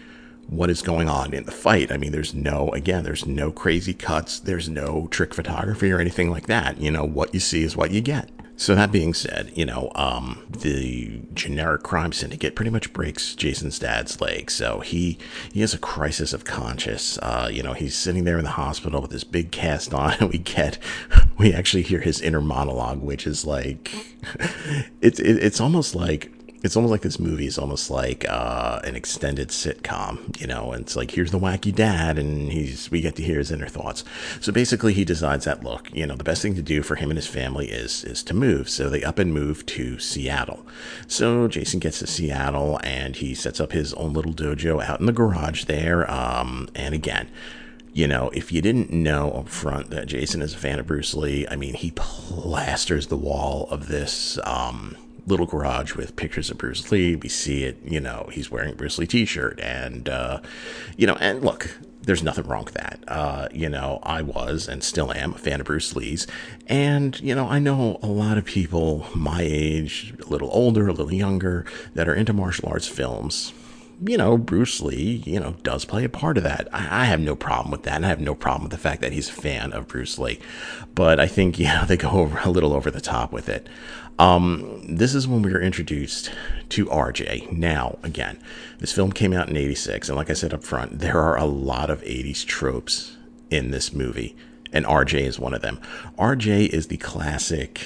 what 0.51 0.69
is 0.69 0.81
going 0.81 1.07
on 1.07 1.33
in 1.33 1.45
the 1.45 1.51
fight. 1.51 1.91
I 1.91 1.97
mean, 1.97 2.11
there's 2.11 2.33
no, 2.33 2.69
again, 2.71 3.03
there's 3.03 3.25
no 3.25 3.51
crazy 3.51 3.93
cuts, 3.93 4.37
there's 4.37 4.67
no 4.67 5.07
trick 5.09 5.33
photography 5.33 5.91
or 5.91 5.99
anything 5.99 6.29
like 6.29 6.47
that. 6.47 6.77
You 6.79 6.91
know, 6.91 7.05
what 7.05 7.33
you 7.33 7.39
see 7.39 7.63
is 7.63 7.77
what 7.77 7.91
you 7.91 8.01
get. 8.01 8.29
So 8.57 8.75
that 8.75 8.91
being 8.91 9.15
said, 9.15 9.51
you 9.55 9.65
know, 9.65 9.91
um, 9.95 10.43
the 10.47 11.21
generic 11.33 11.81
crime 11.81 12.11
syndicate 12.11 12.55
pretty 12.55 12.69
much 12.69 12.93
breaks 12.93 13.33
Jason's 13.33 13.79
dad's 13.79 14.21
leg. 14.21 14.51
So 14.51 14.81
he 14.81 15.17
he 15.51 15.61
has 15.61 15.73
a 15.73 15.79
crisis 15.79 16.31
of 16.31 16.45
conscience. 16.45 17.17
Uh, 17.23 17.49
you 17.51 17.63
know, 17.63 17.73
he's 17.73 17.95
sitting 17.95 18.23
there 18.23 18.37
in 18.37 18.43
the 18.43 18.51
hospital 18.51 19.01
with 19.01 19.09
this 19.09 19.23
big 19.23 19.51
cast 19.51 19.95
on, 19.95 20.13
and 20.19 20.29
we 20.29 20.37
get 20.37 20.77
we 21.39 21.53
actually 21.53 21.81
hear 21.81 22.01
his 22.01 22.21
inner 22.21 22.41
monologue, 22.41 23.01
which 23.01 23.25
is 23.25 23.45
like 23.45 23.91
it's 25.01 25.19
it, 25.19 25.43
it's 25.43 25.59
almost 25.59 25.95
like 25.95 26.31
it's 26.63 26.75
almost 26.75 26.91
like 26.91 27.01
this 27.01 27.19
movie 27.19 27.47
is 27.47 27.57
almost 27.57 27.89
like 27.89 28.25
uh, 28.29 28.79
an 28.83 28.95
extended 28.95 29.49
sitcom, 29.49 30.39
you 30.39 30.47
know. 30.47 30.71
And 30.71 30.83
it's 30.83 30.95
like 30.95 31.11
here's 31.11 31.31
the 31.31 31.39
wacky 31.39 31.73
dad, 31.73 32.19
and 32.19 32.51
he's 32.51 32.91
we 32.91 33.01
get 33.01 33.15
to 33.15 33.23
hear 33.23 33.39
his 33.39 33.51
inner 33.51 33.67
thoughts. 33.67 34.03
So 34.39 34.51
basically, 34.51 34.93
he 34.93 35.03
decides 35.03 35.45
that 35.45 35.63
look, 35.63 35.91
you 35.93 36.05
know, 36.05 36.15
the 36.15 36.23
best 36.23 36.41
thing 36.41 36.55
to 36.55 36.61
do 36.61 36.83
for 36.83 36.95
him 36.95 37.09
and 37.09 37.17
his 37.17 37.27
family 37.27 37.67
is 37.67 38.03
is 38.03 38.23
to 38.23 38.33
move. 38.33 38.69
So 38.69 38.89
they 38.89 39.03
up 39.03 39.19
and 39.19 39.33
move 39.33 39.65
to 39.67 39.97
Seattle. 39.99 40.65
So 41.07 41.47
Jason 41.47 41.79
gets 41.79 41.99
to 41.99 42.07
Seattle, 42.07 42.79
and 42.83 43.15
he 43.15 43.33
sets 43.33 43.59
up 43.59 43.71
his 43.71 43.93
own 43.95 44.13
little 44.13 44.33
dojo 44.33 44.83
out 44.83 44.99
in 44.99 45.07
the 45.07 45.11
garage 45.11 45.65
there. 45.65 46.09
Um, 46.09 46.69
and 46.75 46.93
again 46.93 47.29
you 47.93 48.07
know, 48.07 48.29
if 48.29 48.53
you 48.53 48.61
didn't 48.61 48.89
know 48.89 49.31
up 49.31 49.49
front 49.49 49.89
that 49.89 50.07
Jason 50.07 50.41
is 50.41 50.53
a 50.53 50.57
fan 50.57 50.79
of 50.79 50.87
Bruce 50.87 51.13
Lee, 51.13 51.45
I 51.49 51.57
mean, 51.57 51.73
he 51.73 51.91
plasters 51.91 53.07
the 53.07 53.17
wall 53.17 53.67
of 53.69 53.89
this 53.89 54.39
um, 54.45 54.95
little 55.27 55.45
garage 55.45 55.95
with 55.95 56.15
pictures 56.15 56.49
of 56.49 56.57
Bruce 56.57 56.91
Lee. 56.91 57.15
We 57.15 57.29
see 57.29 57.63
it, 57.63 57.77
you 57.83 57.99
know, 57.99 58.29
he's 58.31 58.49
wearing 58.49 58.75
Bruce 58.75 58.97
Lee 58.97 59.07
t-shirt 59.07 59.59
and, 59.59 60.09
uh, 60.09 60.41
you 60.97 61.07
know, 61.07 61.15
and 61.19 61.43
look, 61.43 61.77
there's 62.03 62.23
nothing 62.23 62.45
wrong 62.47 62.65
with 62.65 62.73
that. 62.73 62.99
Uh, 63.07 63.47
you 63.53 63.69
know, 63.69 63.99
I 64.03 64.23
was 64.23 64.67
and 64.67 64.83
still 64.83 65.13
am 65.13 65.33
a 65.33 65.37
fan 65.37 65.59
of 65.59 65.67
Bruce 65.67 65.95
Lee's. 65.95 66.25
And, 66.67 67.19
you 67.21 67.35
know, 67.35 67.47
I 67.47 67.59
know 67.59 67.99
a 68.01 68.07
lot 68.07 68.37
of 68.37 68.45
people 68.45 69.05
my 69.13 69.41
age, 69.41 70.13
a 70.19 70.27
little 70.27 70.49
older, 70.51 70.87
a 70.87 70.93
little 70.93 71.13
younger, 71.13 71.65
that 71.93 72.09
are 72.09 72.15
into 72.15 72.33
martial 72.33 72.69
arts 72.69 72.87
films 72.87 73.53
you 74.03 74.17
know, 74.17 74.37
Bruce 74.37 74.81
Lee, 74.81 75.21
you 75.25 75.39
know, 75.39 75.55
does 75.63 75.85
play 75.85 76.03
a 76.03 76.09
part 76.09 76.37
of 76.37 76.43
that. 76.43 76.67
I, 76.73 77.03
I, 77.03 77.05
have 77.05 77.19
no 77.19 77.35
problem 77.35 77.71
with 77.71 77.83
that. 77.83 77.95
And 77.95 78.05
I 78.05 78.09
have 78.09 78.19
no 78.19 78.33
problem 78.33 78.63
with 78.63 78.71
the 78.71 78.77
fact 78.77 79.01
that 79.01 79.11
he's 79.11 79.29
a 79.29 79.33
fan 79.33 79.73
of 79.73 79.87
Bruce 79.87 80.17
Lee. 80.17 80.39
But 80.95 81.19
I 81.19 81.27
think, 81.27 81.59
you 81.59 81.65
know, 81.65 81.85
they 81.85 81.97
go 81.97 82.09
over, 82.09 82.39
a 82.43 82.49
little 82.49 82.73
over 82.73 82.89
the 82.89 83.01
top 83.01 83.31
with 83.31 83.47
it. 83.47 83.67
Um, 84.17 84.83
this 84.87 85.15
is 85.15 85.27
when 85.27 85.41
we 85.41 85.51
were 85.51 85.61
introduced 85.61 86.31
to 86.69 86.85
RJ. 86.87 87.51
Now, 87.51 87.97
again, 88.03 88.41
this 88.79 88.91
film 88.91 89.11
came 89.11 89.33
out 89.33 89.49
in 89.49 89.57
86. 89.57 90.09
And 90.09 90.17
like 90.17 90.29
I 90.29 90.33
said 90.33 90.53
up 90.53 90.63
front, 90.63 90.99
there 90.99 91.19
are 91.19 91.37
a 91.37 91.45
lot 91.45 91.89
of 91.89 92.01
80s 92.01 92.45
tropes 92.45 93.17
in 93.49 93.71
this 93.71 93.93
movie. 93.93 94.35
And 94.73 94.85
RJ 94.85 95.21
is 95.21 95.39
one 95.39 95.53
of 95.53 95.61
them. 95.61 95.79
RJ 96.17 96.69
is 96.69 96.87
the 96.87 96.97
classic 96.97 97.81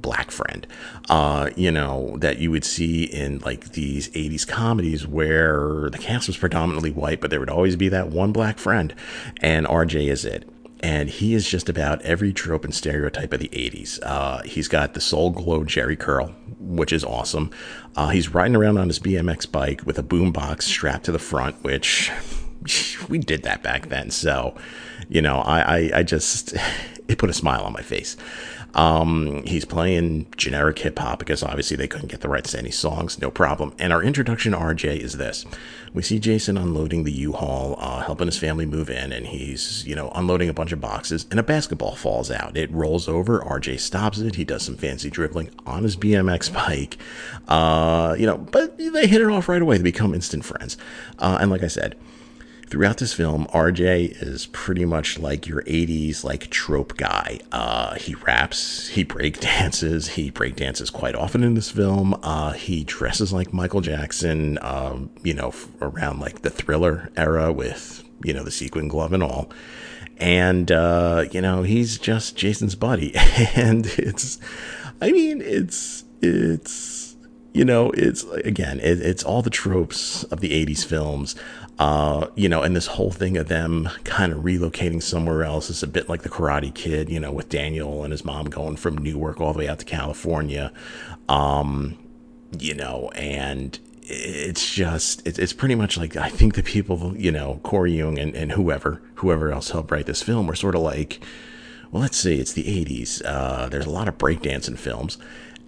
black 0.00 0.30
friend, 0.30 0.66
uh, 1.08 1.50
you 1.56 1.70
know, 1.70 2.16
that 2.18 2.38
you 2.38 2.50
would 2.50 2.64
see 2.64 3.04
in 3.04 3.38
like 3.40 3.72
these 3.72 4.08
80s 4.10 4.46
comedies 4.46 5.06
where 5.06 5.90
the 5.90 5.98
cast 5.98 6.26
was 6.26 6.36
predominantly 6.36 6.90
white, 6.90 7.20
but 7.20 7.30
there 7.30 7.40
would 7.40 7.50
always 7.50 7.76
be 7.76 7.88
that 7.88 8.08
one 8.08 8.32
black 8.32 8.58
friend. 8.58 8.94
And 9.40 9.66
RJ 9.66 10.08
is 10.08 10.24
it 10.24 10.48
and 10.82 11.10
he 11.10 11.34
is 11.34 11.48
just 11.48 11.68
about 11.68 12.00
every 12.02 12.32
trope 12.32 12.64
and 12.64 12.74
stereotype 12.74 13.32
of 13.32 13.40
the 13.40 13.48
80s. 13.48 14.00
Uh, 14.02 14.42
he's 14.42 14.66
got 14.66 14.94
the 14.94 15.00
Soul 15.00 15.30
Glo 15.30 15.62
Jheri 15.64 15.98
curl, 15.98 16.28
which 16.58 16.92
is 16.92 17.04
awesome. 17.04 17.50
Uh, 17.96 18.08
he's 18.08 18.30
riding 18.34 18.56
around 18.56 18.78
on 18.78 18.88
his 18.88 18.98
BMX 18.98 19.50
bike 19.50 19.82
with 19.84 19.98
a 19.98 20.02
boombox 20.02 20.62
strapped 20.62 21.04
to 21.04 21.12
the 21.12 21.18
front, 21.18 21.62
which 21.62 22.10
we 23.08 23.18
did 23.18 23.42
that 23.42 23.62
back 23.62 23.88
then. 23.88 24.10
So, 24.10 24.56
you 25.08 25.20
know, 25.20 25.38
I, 25.38 25.60
I, 25.60 25.90
I 25.96 26.02
just, 26.02 26.54
it 27.08 27.18
put 27.18 27.30
a 27.30 27.34
smile 27.34 27.62
on 27.62 27.72
my 27.72 27.82
face. 27.82 28.16
Um, 28.74 29.42
he's 29.46 29.64
playing 29.64 30.26
generic 30.36 30.78
hip 30.78 30.98
hop 30.98 31.18
because 31.18 31.42
obviously 31.42 31.76
they 31.76 31.88
couldn't 31.88 32.10
get 32.10 32.20
the 32.20 32.28
rights 32.28 32.52
to 32.52 32.58
any 32.58 32.70
songs, 32.70 33.20
no 33.20 33.30
problem. 33.30 33.74
And 33.78 33.92
our 33.92 34.02
introduction 34.02 34.52
to 34.52 34.58
RJ 34.58 34.98
is 34.98 35.16
this: 35.16 35.44
we 35.92 36.02
see 36.02 36.18
Jason 36.18 36.56
unloading 36.56 37.04
the 37.04 37.12
U-Haul, 37.12 37.76
uh, 37.78 38.00
helping 38.00 38.26
his 38.26 38.38
family 38.38 38.66
move 38.66 38.90
in, 38.90 39.12
and 39.12 39.26
he's 39.26 39.84
you 39.86 39.94
know 39.94 40.10
unloading 40.14 40.48
a 40.48 40.54
bunch 40.54 40.72
of 40.72 40.80
boxes, 40.80 41.26
and 41.30 41.40
a 41.40 41.42
basketball 41.42 41.96
falls 41.96 42.30
out. 42.30 42.56
It 42.56 42.70
rolls 42.70 43.08
over. 43.08 43.40
RJ 43.40 43.80
stops 43.80 44.18
it. 44.18 44.36
He 44.36 44.44
does 44.44 44.62
some 44.62 44.76
fancy 44.76 45.10
dribbling 45.10 45.50
on 45.66 45.82
his 45.82 45.96
BMX 45.96 46.52
bike, 46.54 46.98
uh, 47.48 48.14
you 48.18 48.26
know, 48.26 48.38
but 48.38 48.78
they 48.78 49.06
hit 49.06 49.20
it 49.20 49.28
off 49.28 49.48
right 49.48 49.62
away. 49.62 49.76
They 49.78 49.82
become 49.82 50.14
instant 50.14 50.44
friends. 50.44 50.76
Uh, 51.18 51.38
and 51.40 51.50
like 51.50 51.62
I 51.62 51.68
said 51.68 51.96
throughout 52.70 52.98
this 52.98 53.12
film, 53.12 53.46
RJ 53.48 54.22
is 54.22 54.46
pretty 54.46 54.84
much 54.84 55.18
like 55.18 55.46
your 55.46 55.62
80s 55.62 56.22
like 56.22 56.48
trope 56.50 56.96
guy. 56.96 57.40
Uh, 57.50 57.96
he 57.96 58.14
raps, 58.14 58.88
he 58.88 59.02
break 59.02 59.40
dances, 59.40 60.08
he 60.10 60.30
break 60.30 60.56
dances 60.56 60.88
quite 60.88 61.16
often 61.16 61.42
in 61.42 61.54
this 61.54 61.70
film. 61.70 62.18
Uh, 62.22 62.52
he 62.52 62.84
dresses 62.84 63.32
like 63.32 63.52
Michael 63.52 63.80
Jackson, 63.80 64.58
um, 64.62 65.10
you 65.22 65.34
know, 65.34 65.52
around 65.82 66.20
like 66.20 66.42
the 66.42 66.50
thriller 66.50 67.10
era 67.16 67.52
with, 67.52 68.04
you 68.22 68.32
know, 68.32 68.44
the 68.44 68.52
sequin 68.52 68.88
glove 68.88 69.12
and 69.12 69.22
all. 69.22 69.50
And, 70.18 70.70
uh, 70.70 71.24
you 71.32 71.40
know, 71.40 71.62
he's 71.62 71.98
just 71.98 72.36
Jason's 72.36 72.76
buddy. 72.76 73.14
and 73.56 73.86
it's, 73.86 74.38
I 75.00 75.10
mean, 75.10 75.40
it's, 75.42 76.04
it's, 76.22 77.16
you 77.52 77.64
know, 77.64 77.90
it's 77.92 78.22
again, 78.22 78.78
it, 78.78 79.00
it's 79.00 79.24
all 79.24 79.42
the 79.42 79.50
tropes 79.50 80.22
of 80.24 80.40
the 80.40 80.50
80s 80.66 80.84
films. 80.84 81.34
Uh, 81.80 82.28
you 82.34 82.46
know, 82.46 82.60
and 82.60 82.76
this 82.76 82.86
whole 82.86 83.10
thing 83.10 83.38
of 83.38 83.48
them 83.48 83.88
kind 84.04 84.34
of 84.34 84.40
relocating 84.40 85.02
somewhere 85.02 85.42
else 85.42 85.70
is 85.70 85.82
a 85.82 85.86
bit 85.86 86.10
like 86.10 86.20
the 86.20 86.28
Karate 86.28 86.74
Kid, 86.74 87.08
you 87.08 87.18
know, 87.18 87.32
with 87.32 87.48
Daniel 87.48 88.04
and 88.04 88.12
his 88.12 88.22
mom 88.22 88.50
going 88.50 88.76
from 88.76 88.98
Newark 88.98 89.40
all 89.40 89.54
the 89.54 89.60
way 89.60 89.68
out 89.68 89.78
to 89.78 89.86
California. 89.86 90.74
Um, 91.30 91.96
you 92.58 92.74
know, 92.74 93.10
and 93.14 93.78
it's 94.02 94.74
just 94.74 95.26
it's, 95.26 95.54
pretty 95.54 95.74
much 95.74 95.96
like 95.96 96.16
I 96.18 96.28
think 96.28 96.54
the 96.54 96.62
people, 96.62 97.16
you 97.16 97.32
know, 97.32 97.60
Corey 97.62 97.92
Yuen 97.92 98.18
and, 98.18 98.36
and 98.36 98.52
whoever 98.52 99.00
whoever 99.14 99.50
else 99.50 99.70
helped 99.70 99.90
write 99.90 100.04
this 100.04 100.22
film 100.22 100.46
were 100.46 100.54
sort 100.54 100.74
of 100.74 100.82
like, 100.82 101.24
well, 101.90 102.02
let's 102.02 102.18
see, 102.18 102.38
it's 102.38 102.52
the 102.52 102.64
'80s. 102.64 103.22
Uh, 103.24 103.70
there's 103.70 103.86
a 103.86 103.90
lot 103.90 104.06
of 104.06 104.18
breakdancing 104.18 104.78
films 104.78 105.16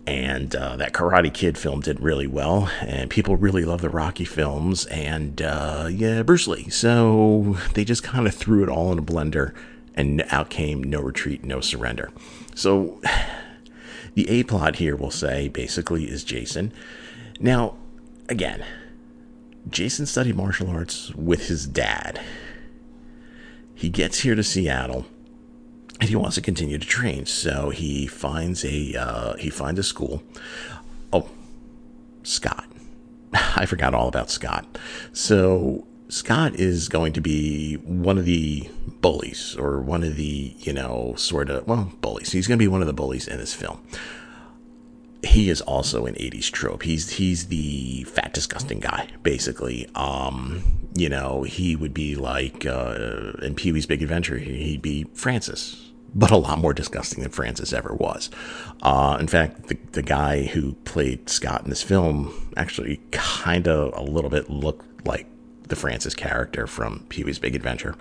and 0.06 0.54
uh, 0.56 0.76
that 0.76 0.92
Karate 0.92 1.32
Kid 1.32 1.56
film 1.56 1.80
did 1.80 2.00
really 2.00 2.26
well, 2.26 2.68
and 2.80 3.08
people 3.08 3.36
really 3.36 3.64
love 3.64 3.82
the 3.82 3.88
Rocky 3.88 4.24
films, 4.24 4.86
and 4.86 5.40
uh, 5.40 5.88
yeah, 5.90 6.22
Bruce 6.22 6.48
Lee. 6.48 6.68
So 6.70 7.56
they 7.74 7.84
just 7.84 8.02
kind 8.02 8.26
of 8.26 8.34
threw 8.34 8.62
it 8.62 8.68
all 8.68 8.90
in 8.90 8.98
a 8.98 9.02
blender, 9.02 9.54
and 9.94 10.24
out 10.30 10.50
came 10.50 10.82
No 10.82 11.00
Retreat, 11.00 11.44
No 11.44 11.60
Surrender. 11.60 12.10
So 12.54 13.00
the 14.14 14.28
A 14.28 14.42
plot 14.42 14.76
here, 14.76 14.96
we'll 14.96 15.10
say, 15.10 15.48
basically 15.48 16.04
is 16.04 16.24
Jason. 16.24 16.72
Now, 17.38 17.76
again, 18.28 18.64
Jason 19.70 20.06
studied 20.06 20.36
martial 20.36 20.68
arts 20.68 21.14
with 21.14 21.46
his 21.46 21.66
dad. 21.66 22.20
He 23.74 23.88
gets 23.88 24.20
here 24.20 24.34
to 24.34 24.42
Seattle 24.42 25.06
and 26.02 26.08
he 26.08 26.16
wants 26.16 26.34
to 26.34 26.40
continue 26.40 26.78
to 26.78 26.86
train. 26.86 27.26
So 27.26 27.70
he 27.70 28.08
finds 28.08 28.64
a 28.64 28.96
uh, 28.96 29.34
he 29.36 29.50
finds 29.50 29.78
a 29.78 29.84
school. 29.84 30.20
Oh, 31.12 31.28
Scott. 32.24 32.66
I 33.32 33.66
forgot 33.66 33.94
all 33.94 34.08
about 34.08 34.28
Scott. 34.28 34.66
So 35.12 35.86
Scott 36.08 36.56
is 36.56 36.88
going 36.88 37.12
to 37.12 37.20
be 37.20 37.76
one 37.76 38.18
of 38.18 38.24
the 38.24 38.68
bullies, 39.00 39.56
or 39.56 39.80
one 39.80 40.02
of 40.02 40.16
the 40.16 40.56
you 40.58 40.72
know 40.72 41.14
sort 41.16 41.48
of 41.48 41.68
well 41.68 41.92
bullies. 42.00 42.32
He's 42.32 42.48
going 42.48 42.58
to 42.58 42.62
be 42.62 42.68
one 42.68 42.80
of 42.80 42.88
the 42.88 42.92
bullies 42.92 43.28
in 43.28 43.38
this 43.38 43.54
film. 43.54 43.80
He 45.22 45.50
is 45.50 45.60
also 45.60 46.06
an 46.06 46.14
'80s 46.14 46.50
trope. 46.50 46.82
He's 46.82 47.10
he's 47.10 47.46
the 47.46 48.02
fat, 48.08 48.34
disgusting 48.34 48.80
guy, 48.80 49.06
basically. 49.22 49.88
Um, 49.94 50.64
you 50.94 51.08
know, 51.08 51.44
he 51.44 51.76
would 51.76 51.94
be 51.94 52.16
like 52.16 52.66
uh, 52.66 53.34
in 53.40 53.54
Pee 53.54 53.70
Wee's 53.70 53.86
Big 53.86 54.02
Adventure. 54.02 54.38
He'd 54.38 54.82
be 54.82 55.04
Francis, 55.14 55.91
but 56.14 56.30
a 56.30 56.36
lot 56.36 56.58
more 56.58 56.74
disgusting 56.74 57.22
than 57.22 57.32
Francis 57.32 57.72
ever 57.72 57.94
was. 57.94 58.30
Uh, 58.82 59.16
in 59.18 59.26
fact, 59.26 59.68
the, 59.68 59.78
the 59.92 60.02
guy 60.02 60.44
who 60.44 60.74
played 60.84 61.28
Scott 61.28 61.62
in 61.64 61.70
this 61.70 61.82
film 61.82 62.50
actually 62.56 63.00
kind 63.10 63.66
of 63.66 63.96
a 63.96 64.02
little 64.02 64.30
bit 64.30 64.50
looked 64.50 65.06
like 65.06 65.26
the 65.68 65.76
Francis 65.76 66.14
character 66.14 66.66
from 66.66 67.06
Pee 67.08 67.24
Wee's 67.24 67.38
Big 67.38 67.56
Adventure. 67.56 67.94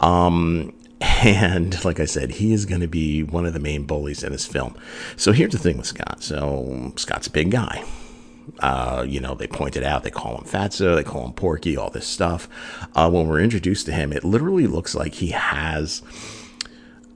Um, 0.00 0.72
and 1.00 1.84
like 1.84 2.00
I 2.00 2.06
said, 2.06 2.32
he 2.32 2.52
is 2.52 2.66
going 2.66 2.80
to 2.80 2.88
be 2.88 3.22
one 3.22 3.46
of 3.46 3.52
the 3.52 3.60
main 3.60 3.84
bullies 3.84 4.22
in 4.22 4.32
this 4.32 4.46
film. 4.46 4.76
So 5.16 5.32
here's 5.32 5.52
the 5.52 5.58
thing 5.58 5.76
with 5.76 5.86
Scott. 5.86 6.22
So 6.22 6.92
Scott's 6.96 7.28
a 7.28 7.30
big 7.30 7.50
guy. 7.50 7.84
Uh, 8.58 9.04
you 9.08 9.20
know, 9.20 9.34
they 9.34 9.46
pointed 9.46 9.82
out, 9.82 10.02
they 10.02 10.10
call 10.10 10.36
him 10.36 10.44
Fatso, 10.44 10.94
they 10.94 11.02
call 11.02 11.24
him 11.24 11.32
Porky, 11.32 11.76
all 11.76 11.88
this 11.88 12.06
stuff. 12.06 12.48
Uh, 12.94 13.10
when 13.10 13.26
we're 13.26 13.40
introduced 13.40 13.86
to 13.86 13.92
him, 13.92 14.12
it 14.12 14.22
literally 14.22 14.66
looks 14.66 14.94
like 14.94 15.14
he 15.14 15.28
has 15.28 16.02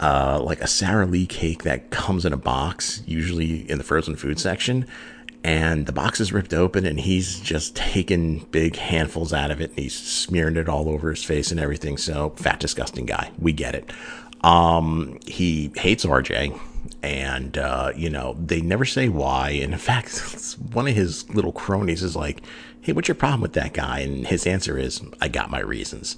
uh, 0.01 0.41
like 0.43 0.61
a 0.61 0.67
Sara 0.67 1.07
Lee 1.07 1.27
cake 1.27 1.65
that 1.65 1.91
comes 1.91 2.25
in 2.25 2.33
a 2.33 2.37
box, 2.37 3.03
usually 3.07 3.69
in 3.71 3.79
the 3.79 3.85
frozen 3.85 4.17
food 4.17 4.39
section. 4.39 4.87
And 5.45 5.87
the 5.87 5.93
box 5.93 6.21
is 6.21 6.33
ripped 6.33 6.53
open, 6.53 6.85
and 6.85 6.99
he's 6.99 7.41
just 7.41 7.77
taking 7.77 8.41
big 8.51 8.77
handfuls 8.77 9.33
out 9.33 9.51
of 9.51 9.61
it, 9.61 9.71
and 9.71 9.79
he's 9.79 9.97
smearing 9.97 10.57
it 10.57 10.69
all 10.69 10.89
over 10.89 11.11
his 11.11 11.23
face 11.23 11.51
and 11.51 11.61
everything. 11.61 11.97
So, 11.97 12.31
fat, 12.31 12.59
disgusting 12.59 13.07
guy. 13.07 13.31
We 13.39 13.53
get 13.53 13.75
it. 13.75 13.93
Um, 14.43 15.19
he 15.27 15.73
hates 15.77 16.05
RJ, 16.05 16.59
and 17.03 17.57
uh, 17.57 17.93
you 17.97 18.11
know 18.11 18.37
they 18.45 18.61
never 18.61 18.85
say 18.85 19.09
why. 19.09 19.51
And 19.51 19.73
in 19.73 19.79
fact, 19.79 20.57
one 20.73 20.89
of 20.89 20.95
his 20.95 21.29
little 21.31 21.53
cronies 21.53 22.03
is 22.03 22.17
like, 22.17 22.43
"Hey, 22.81 22.93
what's 22.93 23.09
your 23.09 23.15
problem 23.15 23.41
with 23.41 23.53
that 23.55 23.73
guy?" 23.73 24.01
And 24.01 24.27
his 24.27 24.47
answer 24.47 24.77
is, 24.77 25.01
"I 25.21 25.29
got 25.29 25.51
my 25.51 25.61
reasons." 25.61 26.17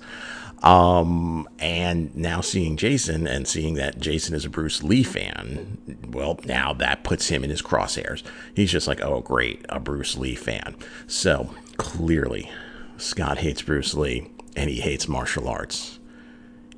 Um, 0.63 1.49
and 1.59 2.15
now 2.15 2.43
seeing 2.43 2.77
Jason 2.77 3.27
and 3.27 3.49
seeing 3.49 3.75
that 3.75 3.99
Jason 3.99 4.35
is 4.35 4.45
a 4.45 4.51
Bruce 4.51 4.83
Lee 4.83 5.03
fan, 5.03 5.79
well, 6.09 6.39
now 6.45 6.75
that 6.75 7.03
puts 7.03 7.29
him 7.29 7.43
in 7.45 7.51
his 7.51 7.63
crosshairs. 7.63 8.23
He's 8.55 8.71
just 8.71 8.87
like, 8.87 9.01
oh, 9.01 9.21
great, 9.21 9.65
a 9.69 9.81
Bruce 9.81 10.17
Lee 10.17 10.35
fan. 10.35 10.77
So 11.07 11.55
clearly, 11.79 12.51
Scott 12.99 13.39
hates 13.39 13.63
Bruce 13.63 13.95
Lee 13.95 14.31
and 14.55 14.69
he 14.69 14.81
hates 14.81 15.09
martial 15.09 15.49
arts. 15.49 15.99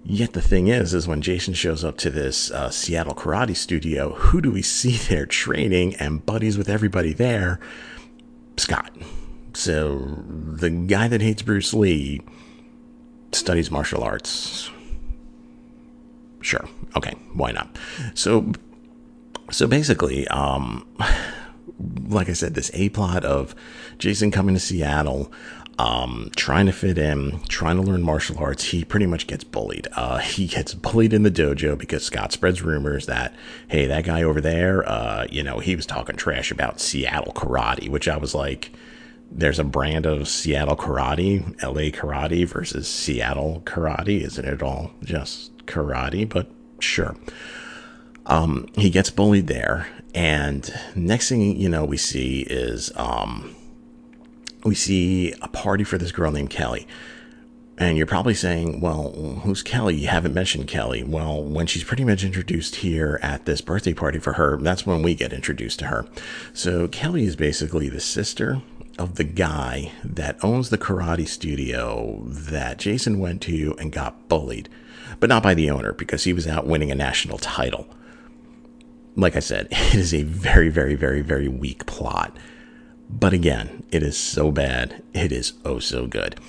Yet 0.04 0.32
the 0.32 0.42
thing 0.42 0.66
is, 0.68 0.94
is 0.94 1.06
when 1.06 1.22
Jason 1.22 1.54
shows 1.54 1.84
up 1.84 1.96
to 1.98 2.10
this 2.10 2.50
uh, 2.50 2.70
Seattle 2.70 3.14
karate 3.14 3.56
studio, 3.56 4.14
who 4.14 4.40
do 4.40 4.50
we 4.50 4.62
see 4.62 4.96
there 5.08 5.26
training 5.26 5.96
and 5.96 6.24
buddies 6.24 6.56
with 6.56 6.68
everybody 6.68 7.12
there? 7.12 7.58
Scott. 8.56 8.94
So 9.54 9.98
the 9.98 10.70
guy 10.70 11.08
that 11.08 11.20
hates 11.20 11.42
Bruce 11.42 11.74
Lee 11.74 12.22
studies 13.34 13.70
martial 13.70 14.02
arts. 14.02 14.70
Sure. 16.40 16.68
Okay. 16.96 17.14
Why 17.34 17.52
not? 17.52 17.76
So, 18.14 18.52
so 19.50 19.66
basically, 19.66 20.26
um, 20.28 20.86
like 22.08 22.28
I 22.28 22.32
said, 22.34 22.54
this 22.54 22.70
A 22.74 22.88
plot 22.90 23.24
of 23.24 23.54
Jason 23.98 24.30
coming 24.30 24.54
to 24.54 24.60
Seattle, 24.60 25.32
um, 25.78 26.30
trying 26.36 26.66
to 26.66 26.72
fit 26.72 26.98
in, 26.98 27.40
trying 27.48 27.76
to 27.76 27.82
learn 27.82 28.02
martial 28.02 28.38
arts, 28.38 28.64
he 28.64 28.84
pretty 28.84 29.06
much 29.06 29.26
gets 29.26 29.44
bullied. 29.44 29.88
Uh, 29.92 30.18
he 30.18 30.46
gets 30.46 30.74
bullied 30.74 31.12
in 31.12 31.22
the 31.22 31.30
dojo 31.30 31.76
because 31.78 32.04
Scott 32.04 32.32
spreads 32.32 32.62
rumors 32.62 33.06
that, 33.06 33.34
hey, 33.68 33.86
that 33.86 34.04
guy 34.04 34.22
over 34.22 34.40
there, 34.40 34.88
uh, 34.88 35.26
you 35.30 35.42
know, 35.42 35.60
he 35.60 35.76
was 35.76 35.86
talking 35.86 36.16
trash 36.16 36.50
about 36.50 36.80
Seattle 36.80 37.32
karate, 37.32 37.88
which 37.88 38.08
I 38.08 38.16
was 38.16 38.34
like, 38.34 38.72
there's 39.34 39.58
a 39.58 39.64
brand 39.64 40.06
of 40.06 40.28
Seattle 40.28 40.76
karate, 40.76 41.42
LA 41.62 41.90
karate 41.90 42.46
versus 42.46 42.88
Seattle 42.88 43.62
karate. 43.64 44.20
Isn't 44.22 44.44
it 44.44 44.62
all 44.62 44.92
just 45.02 45.56
karate? 45.66 46.28
But 46.28 46.50
sure. 46.80 47.16
Um, 48.26 48.68
he 48.74 48.90
gets 48.90 49.10
bullied 49.10 49.46
there. 49.46 49.88
And 50.14 50.72
next 50.94 51.30
thing, 51.30 51.56
you 51.56 51.68
know, 51.68 51.84
we 51.84 51.96
see 51.96 52.42
is, 52.42 52.92
um, 52.96 53.54
we 54.64 54.74
see 54.74 55.32
a 55.42 55.48
party 55.48 55.84
for 55.84 55.98
this 55.98 56.12
girl 56.12 56.30
named 56.30 56.50
Kelly. 56.50 56.86
And 57.78 57.96
you're 57.96 58.06
probably 58.06 58.34
saying, 58.34 58.80
well, 58.80 59.10
who's 59.42 59.62
Kelly? 59.62 59.96
You 59.96 60.08
haven't 60.08 60.34
mentioned 60.34 60.68
Kelly. 60.68 61.02
Well, 61.02 61.42
when 61.42 61.66
she's 61.66 61.82
pretty 61.82 62.04
much 62.04 62.22
introduced 62.22 62.76
here 62.76 63.18
at 63.22 63.46
this 63.46 63.60
birthday 63.60 63.94
party 63.94 64.18
for 64.18 64.34
her, 64.34 64.58
that's 64.58 64.86
when 64.86 65.02
we 65.02 65.14
get 65.14 65.32
introduced 65.32 65.78
to 65.80 65.86
her. 65.86 66.06
So 66.52 66.86
Kelly 66.86 67.24
is 67.24 67.34
basically 67.34 67.88
the 67.88 68.00
sister 68.00 68.62
of 69.02 69.16
the 69.16 69.25
guy 69.25 69.92
that 70.04 70.42
owns 70.42 70.71
the 70.71 70.78
karate 70.78 71.28
studio 71.28 72.23
that 72.25 72.78
Jason 72.78 73.18
went 73.18 73.42
to 73.42 73.75
and 73.78 73.92
got 73.92 74.28
bullied 74.28 74.68
but 75.21 75.28
not 75.28 75.42
by 75.42 75.54
the 75.54 75.71
owner 75.71 75.92
because 75.92 76.25
he 76.25 76.32
was 76.32 76.49
out 76.49 76.66
winning 76.66 76.90
a 76.90 76.97
national 76.97 77.38
title. 77.38 77.87
Like 79.16 79.37
I 79.37 79.40
said, 79.40 79.68
it 79.71 79.94
is 79.94 80.12
a 80.12 80.23
very, 80.23 80.68
very, 80.68 80.97
very, 80.97 81.23
very 81.23 81.47
weak 81.47 81.87
plot. 81.87 82.37
But 83.09 83.32
again, 83.32 83.85
it 83.90 84.02
is 84.02 84.16
so 84.16 84.50
bad, 84.50 85.02
it 85.12 85.30
is 85.30 85.52
oh 85.64 85.78
so 85.78 86.06
good. 86.06 86.40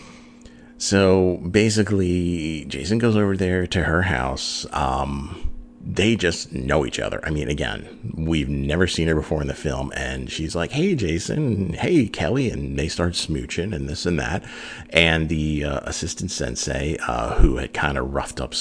So 0.80 1.38
basically, 1.50 2.66
Jason 2.66 2.98
goes 2.98 3.16
over 3.16 3.38
there 3.38 3.68
to 3.68 3.84
her 3.84 4.02
house. 4.02 4.66
Um, 4.72 5.52
they 5.86 6.16
just 6.16 6.54
know 6.54 6.86
each 6.86 7.00
other. 7.00 7.20
I 7.24 7.30
mean, 7.30 7.50
again, 7.50 8.14
we've 8.16 8.48
never 8.48 8.88
seen 8.88 9.08
her 9.10 9.16
before 9.16 9.42
in 9.42 9.48
the 9.48 9.54
film, 9.54 9.92
and 9.96 10.32
she's 10.32 10.56
like, 10.56 10.72
"Hey, 10.72 10.96
Jason, 10.96 11.74
hey, 11.74 12.08
Kelly," 12.08 12.50
and 12.50 12.80
they 12.80 12.88
start 12.88 13.14
smooching 13.14 13.76
and 13.76 13.90
this 13.90 14.06
and 14.06 14.20
that. 14.20 14.44
And 14.92 15.28
the 15.28 15.66
uh, 15.66 15.80
assistant 15.84 16.32
sensei, 16.32 16.98
uh, 17.08 17.36
who 17.36 17.58
had 17.58 17.74
kind 17.74 17.98
of 17.98 18.14
roughed 18.14 18.40
up 18.40 18.54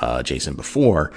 uh, 0.00 0.22
Jason 0.22 0.54
before, 0.54 1.12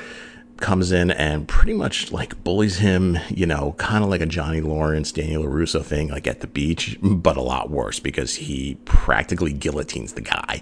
comes 0.57 0.91
in 0.91 1.12
and 1.12 1.48
pretty 1.48 1.74
much 1.74 2.12
like 2.12 2.41
bullies 2.43 2.77
him, 2.77 3.19
you 3.29 3.45
know, 3.45 3.75
kind 3.77 4.03
of 4.03 4.10
like 4.10 4.22
a 4.22 4.25
Johnny 4.25 4.62
Lawrence, 4.62 5.12
Daniel 5.12 5.43
LaRusso 5.43 5.83
thing, 5.83 6.10
like 6.10 6.25
at 6.25 6.39
the 6.39 6.48
beach, 6.48 6.98
but 7.01 7.38
a 7.38 7.41
lot 7.41 7.69
worse 7.69 8.00
because 8.00 8.36
he 8.36 8.77
practically 8.86 9.53
guillotines 9.53 10.13
the 10.13 10.22
guy. 10.22 10.62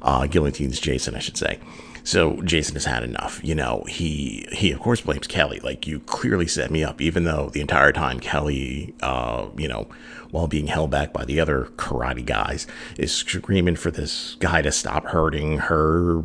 Uh, 0.00 0.26
guillotines 0.26 0.80
Jason, 0.80 1.14
I 1.14 1.20
should 1.20 1.36
say. 1.36 1.58
So 2.04 2.42
Jason 2.42 2.74
has 2.74 2.84
had 2.84 3.02
enough. 3.02 3.40
You 3.42 3.54
know, 3.54 3.84
he 3.88 4.46
he 4.52 4.72
of 4.72 4.80
course 4.80 5.00
blames 5.00 5.26
Kelly. 5.26 5.60
Like 5.60 5.86
you 5.86 6.00
clearly 6.00 6.46
set 6.46 6.70
me 6.70 6.82
up, 6.82 7.00
even 7.00 7.24
though 7.24 7.50
the 7.50 7.60
entire 7.60 7.92
time 7.92 8.20
Kelly, 8.20 8.94
uh, 9.02 9.48
you 9.56 9.68
know, 9.68 9.88
while 10.30 10.48
being 10.48 10.66
held 10.66 10.90
back 10.90 11.12
by 11.12 11.24
the 11.24 11.40
other 11.40 11.66
karate 11.76 12.24
guys, 12.24 12.66
is 12.98 13.12
screaming 13.12 13.76
for 13.76 13.90
this 13.90 14.36
guy 14.40 14.62
to 14.62 14.72
stop 14.72 15.06
hurting 15.06 15.58
her 15.58 16.22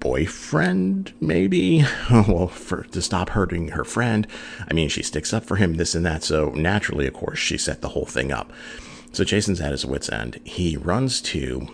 boyfriend, 0.00 1.12
maybe. 1.20 1.84
well, 2.10 2.48
for 2.48 2.82
to 2.84 3.00
stop 3.00 3.30
hurting 3.30 3.68
her 3.68 3.84
friend. 3.84 4.26
I 4.68 4.74
mean, 4.74 4.88
she 4.88 5.02
sticks 5.02 5.32
up 5.32 5.44
for 5.44 5.56
him, 5.56 5.74
this 5.74 5.94
and 5.94 6.04
that. 6.04 6.24
So 6.24 6.50
naturally, 6.50 7.06
of 7.06 7.14
course, 7.14 7.38
she 7.38 7.56
set 7.56 7.80
the 7.80 7.90
whole 7.90 8.06
thing 8.06 8.32
up. 8.32 8.52
So 9.12 9.24
Jason's 9.24 9.60
at 9.60 9.70
his 9.72 9.86
wits' 9.86 10.10
end. 10.10 10.40
He 10.44 10.76
runs 10.76 11.20
to 11.22 11.68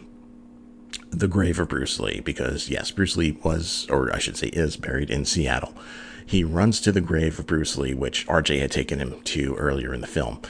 the 1.11 1.29
grave 1.29 1.59
of 1.59 1.69
Bruce 1.69 1.99
Lee 1.99 2.21
because, 2.21 2.69
yes, 2.69 2.91
Bruce 2.91 3.17
Lee 3.17 3.39
was, 3.43 3.87
or 3.91 4.13
I 4.15 4.19
should 4.19 4.37
say, 4.37 4.49
is 4.49 4.77
buried 4.77 5.11
in 5.11 5.25
Seattle. 5.25 5.75
He 6.25 6.45
runs 6.45 6.81
to 6.83 6.93
the 6.93 7.01
grave 7.01 7.39
of 7.39 7.47
Bruce 7.47 7.77
Lee, 7.79 7.95
which 7.95 8.27
RJ 8.27 8.61
had 8.61 8.71
taken 8.71 8.99
him 8.99 9.21
to 9.23 9.55
earlier 9.57 9.95
in 9.95 10.03
the 10.03 10.07
film, 10.07 10.41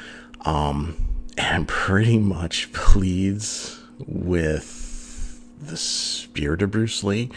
um, 0.45 0.97
and 1.37 1.69
pretty 1.69 2.19
much 2.19 2.73
pleads 2.73 3.81
with 4.07 5.41
the 5.61 5.77
spirit 5.77 6.63
of 6.63 6.73
Bruce 6.73 7.05
Lee 7.05 7.31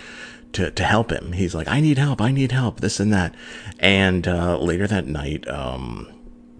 to, 0.53 0.71
to 0.71 0.83
help 0.83 1.11
him. 1.11 1.33
He's 1.33 1.55
like, 1.55 1.67
I 1.67 1.79
need 1.79 1.97
help, 1.97 2.19
I 2.21 2.31
need 2.31 2.51
help, 2.51 2.81
this 2.81 2.99
and 2.99 3.13
that. 3.13 3.35
And 3.79 4.27
uh, 4.27 4.57
later 4.57 4.87
that 4.87 5.07
night, 5.07 5.47
um, 5.47 6.07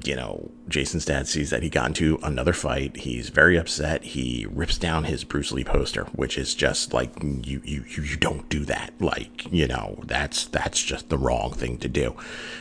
you 0.04 0.16
know, 0.16 0.52
Jason's 0.68 1.06
dad 1.06 1.28
sees 1.28 1.50
that 1.50 1.64
he 1.64 1.70
got 1.70 1.88
into 1.88 2.18
another 2.24 2.54
fight. 2.54 2.98
He's 2.98 3.30
very 3.30 3.58
upset. 3.58 4.04
He 4.04 4.48
rips 4.50 4.78
down 4.78 5.06
his 5.06 5.24
Bruce 5.24 5.52
Lee 5.52 5.64
poster, 5.64 6.06
which 6.14 6.38
is 6.38 6.56
just 6.56 6.94
like 6.94 7.12
you 7.22 7.62
you 7.64 7.84
you 7.88 8.16
don't 8.18 8.48
do 8.50 8.66
that. 8.66 8.94
Like, 9.00 9.52
you 9.52 9.68
know, 9.68 10.00
that's 10.06 10.46
that's 10.46 10.82
just 10.82 11.10
the 11.10 11.18
wrong 11.18 11.54
thing 11.54 11.78
to 11.80 11.88
do. 11.88 12.16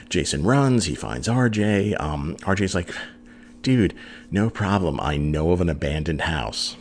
Jason 0.09 0.43
runs, 0.43 0.87
he 0.87 0.95
finds 0.95 1.29
RJ. 1.29 2.01
Um 2.01 2.37
RJ's 2.41 2.75
like, 2.75 2.93
"Dude, 3.63 3.95
no 4.31 4.51
problem. 4.51 5.01
I 5.01 5.17
know 5.17 5.53
of 5.53 5.61
an 5.61 5.69
abandoned 5.71 6.23
house." 6.23 6.77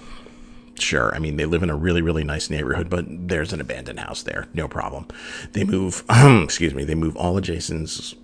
Sure, 0.80 1.14
I 1.14 1.20
mean 1.20 1.36
they 1.36 1.46
live 1.46 1.64
in 1.64 1.70
a 1.70 1.76
really 1.76 2.02
really 2.02 2.24
nice 2.24 2.50
neighborhood, 2.50 2.90
but 2.90 3.06
there's 3.08 3.54
an 3.54 3.62
abandoned 3.62 4.00
house 4.00 4.24
there. 4.24 4.48
No 4.54 4.68
problem. 4.68 5.08
They 5.52 5.64
move 5.64 6.04
excuse 6.10 6.74
me, 6.74 6.84
they 6.84 6.96
move 6.96 7.16
all 7.18 7.38
of 7.38 7.44
Jason's 7.44 8.16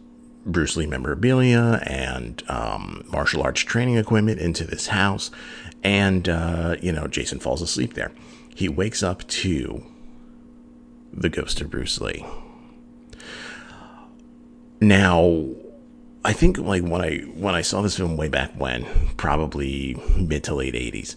Bruce 0.46 0.78
Lee 0.78 0.86
memorabilia 0.86 1.82
and 1.86 2.44
um, 2.48 3.04
martial 3.12 3.42
arts 3.42 3.62
training 3.62 3.98
equipment 3.98 4.40
into 4.40 4.64
this 4.64 4.88
house. 4.88 5.32
And, 5.84 6.30
uh, 6.30 6.76
you 6.82 6.92
know, 6.92 7.08
Jason 7.08 7.40
falls 7.40 7.62
asleep 7.62 7.94
there. 7.94 8.12
He 8.54 8.70
wakes 8.70 9.04
up 9.04 9.28
to 9.28 9.84
the 11.12 11.30
ghost 11.30 11.62
of 11.62 11.70
Bruce 11.70 12.00
Lee. 12.00 12.26
Now, 14.82 15.46
I 16.24 16.34
think 16.34 16.58
like 16.58 16.84
when 16.84 17.02
I 17.02 17.18
when 17.20 17.56
I 17.56 17.62
saw 17.62 17.82
this 17.82 17.98
film 17.98 18.18
way 18.18 18.30
back 18.30 18.52
when, 18.58 18.86
probably 19.16 19.96
mid 20.18 20.44
to 20.46 20.56
late 20.56 20.74
80s, 20.74 21.16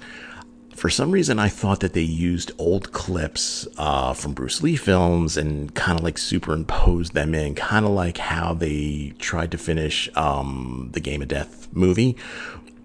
for 0.78 0.88
some 0.88 1.10
reason, 1.10 1.38
I 1.38 1.48
thought 1.48 1.80
that 1.80 1.92
they 1.92 2.02
used 2.02 2.52
old 2.56 2.92
clips 2.92 3.66
uh, 3.76 4.14
from 4.14 4.32
Bruce 4.32 4.62
Lee 4.62 4.76
films 4.76 5.36
and 5.36 5.74
kind 5.74 5.98
of 5.98 6.04
like 6.04 6.18
superimposed 6.18 7.14
them 7.14 7.34
in, 7.34 7.56
kind 7.56 7.84
of 7.84 7.90
like 7.90 8.18
how 8.18 8.54
they 8.54 9.12
tried 9.18 9.50
to 9.50 9.58
finish 9.58 10.08
um, 10.14 10.90
the 10.92 11.00
Game 11.00 11.20
of 11.20 11.28
Death 11.28 11.68
movie 11.72 12.16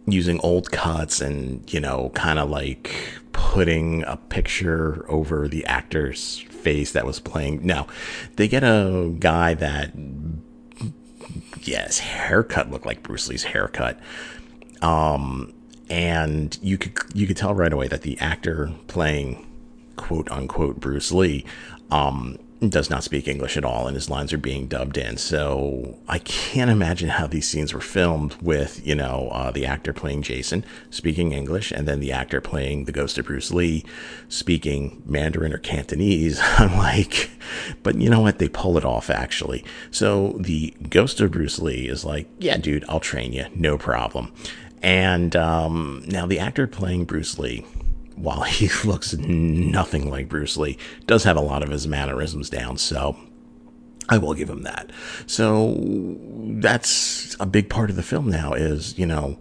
using 0.08 0.40
old 0.42 0.72
cuts 0.72 1.22
and, 1.22 1.72
you 1.72 1.80
know, 1.80 2.12
kind 2.16 2.40
of 2.40 2.50
like 2.50 2.92
putting 3.32 4.04
a 4.04 4.18
picture 4.18 5.06
over 5.08 5.48
the 5.48 5.64
actor's 5.66 6.40
face 6.40 6.92
that 6.94 7.06
was 7.06 7.20
playing. 7.20 7.66
Now, 7.66 7.88
they 8.36 8.48
get 8.48 8.64
a 8.64 9.14
guy 9.20 9.54
that, 9.54 9.92
yes, 11.62 12.00
haircut 12.00 12.72
looked 12.72 12.86
like 12.86 13.04
Bruce 13.04 13.30
Lee's 13.30 13.44
haircut. 13.44 14.00
Um, 14.82 15.54
and 15.90 16.58
you 16.62 16.78
could 16.78 16.98
you 17.14 17.28
could 17.28 17.38
tell 17.38 17.54
right 17.54 17.74
away 17.74 17.88
that 17.88 18.02
the 18.02 18.18
actor 18.20 18.72
playing 18.88 19.46
quote 19.96 20.32
unquote 20.32 20.80
Bruce 20.80 21.12
Lee 21.12 21.46
um, 21.92 22.38
does 22.70 22.90
not 22.90 23.04
speak 23.04 23.28
English 23.28 23.58
at 23.58 23.66
all, 23.66 23.88
and 23.88 23.96
his 23.96 24.10
lines 24.10 24.32
are 24.32 24.38
being 24.38 24.68
dubbed 24.68 24.98
in. 24.98 25.18
So 25.18 25.98
I 26.08 26.20
can't 26.20 26.72
imagine 26.72 27.10
how 27.10 27.28
these 27.28 27.48
scenes 27.48 27.74
were 27.74 27.82
filmed 27.82 28.36
with 28.42 28.86
you 28.86 28.96
know 28.96 29.30
uh, 29.32 29.52
the 29.52 29.66
actor 29.66 29.94
playing 29.94 30.24
Jason 30.24 30.66
speaking 30.90 31.32
English, 31.32 31.72
and 31.72 31.88
then 31.88 32.00
the 32.00 32.12
actor 32.12 32.42
playing 32.42 32.86
the 32.86 32.92
ghost 32.92 33.18
of 33.18 33.26
Bruce 33.26 33.52
Lee 33.52 33.84
speaking 34.30 35.02
Mandarin 35.06 35.54
or 35.54 35.58
Cantonese. 35.58 36.40
I'm 36.58 36.78
like, 36.78 37.30
but 37.84 37.96
you 37.96 38.10
know 38.10 38.22
what? 38.22 38.40
They 38.40 38.50
pull 38.50 38.78
it 38.78 38.86
off 38.86 39.10
actually. 39.10 39.64
So 39.92 40.38
the 40.40 40.74
ghost 40.90 41.20
of 41.22 41.32
Bruce 41.32 41.60
Lee 41.60 41.88
is 41.88 42.06
like, 42.06 42.28
yeah, 42.40 42.58
dude, 42.58 42.86
I'll 42.88 43.00
train 43.00 43.34
you, 43.34 43.46
no 43.56 43.78
problem. 43.78 44.32
And 44.84 45.34
um, 45.38 46.04
now 46.08 46.26
the 46.26 46.40
actor 46.40 46.68
playing 46.68 47.06
Bruce 47.06 47.40
Lee, 47.40 47.66
while 48.16 48.42
he 48.44 48.70
looks 48.88 49.14
nothing 49.14 50.10
like 50.10 50.30
Bruce 50.30 50.58
Lee, 50.58 50.78
does 51.08 51.24
have 51.24 51.38
a 51.38 51.42
lot 51.42 51.64
of 51.64 51.70
his 51.70 51.88
mannerisms 51.88 52.50
down. 52.50 52.78
So 52.78 53.16
I 54.10 54.18
will 54.18 54.34
give 54.34 54.50
him 54.50 54.64
that. 54.64 54.92
So 55.26 55.76
that's 55.80 57.36
a 57.40 57.46
big 57.46 57.70
part 57.70 57.90
of 57.90 57.96
the 57.96 58.04
film 58.04 58.30
now 58.30 58.54
is, 58.54 58.98
you 59.00 59.06
know, 59.06 59.40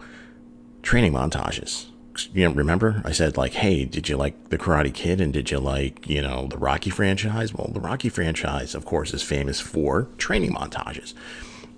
training 0.83 1.13
montages. 1.13 1.87
You 2.33 2.47
know, 2.47 2.55
remember 2.55 3.01
I 3.05 3.13
said 3.13 3.37
like, 3.37 3.55
hey, 3.55 3.85
did 3.85 4.09
you 4.09 4.17
like 4.17 4.51
the 4.51 4.59
Karate 4.59 4.93
Kid 4.93 5.21
and 5.21 5.33
did 5.33 5.51
you 5.51 5.59
like, 5.59 6.07
you 6.09 6.21
know, 6.21 6.47
the 6.47 6.59
Rocky 6.59 6.91
franchise? 6.91 7.55
Well, 7.55 7.71
the 7.73 7.81
Rocky 7.81 8.11
franchise, 8.11 8.75
of 8.75 8.85
course, 8.85 9.15
is 9.15 9.23
famous 9.23 9.61
for 9.61 10.09
training 10.19 10.53
montages. 10.53 11.15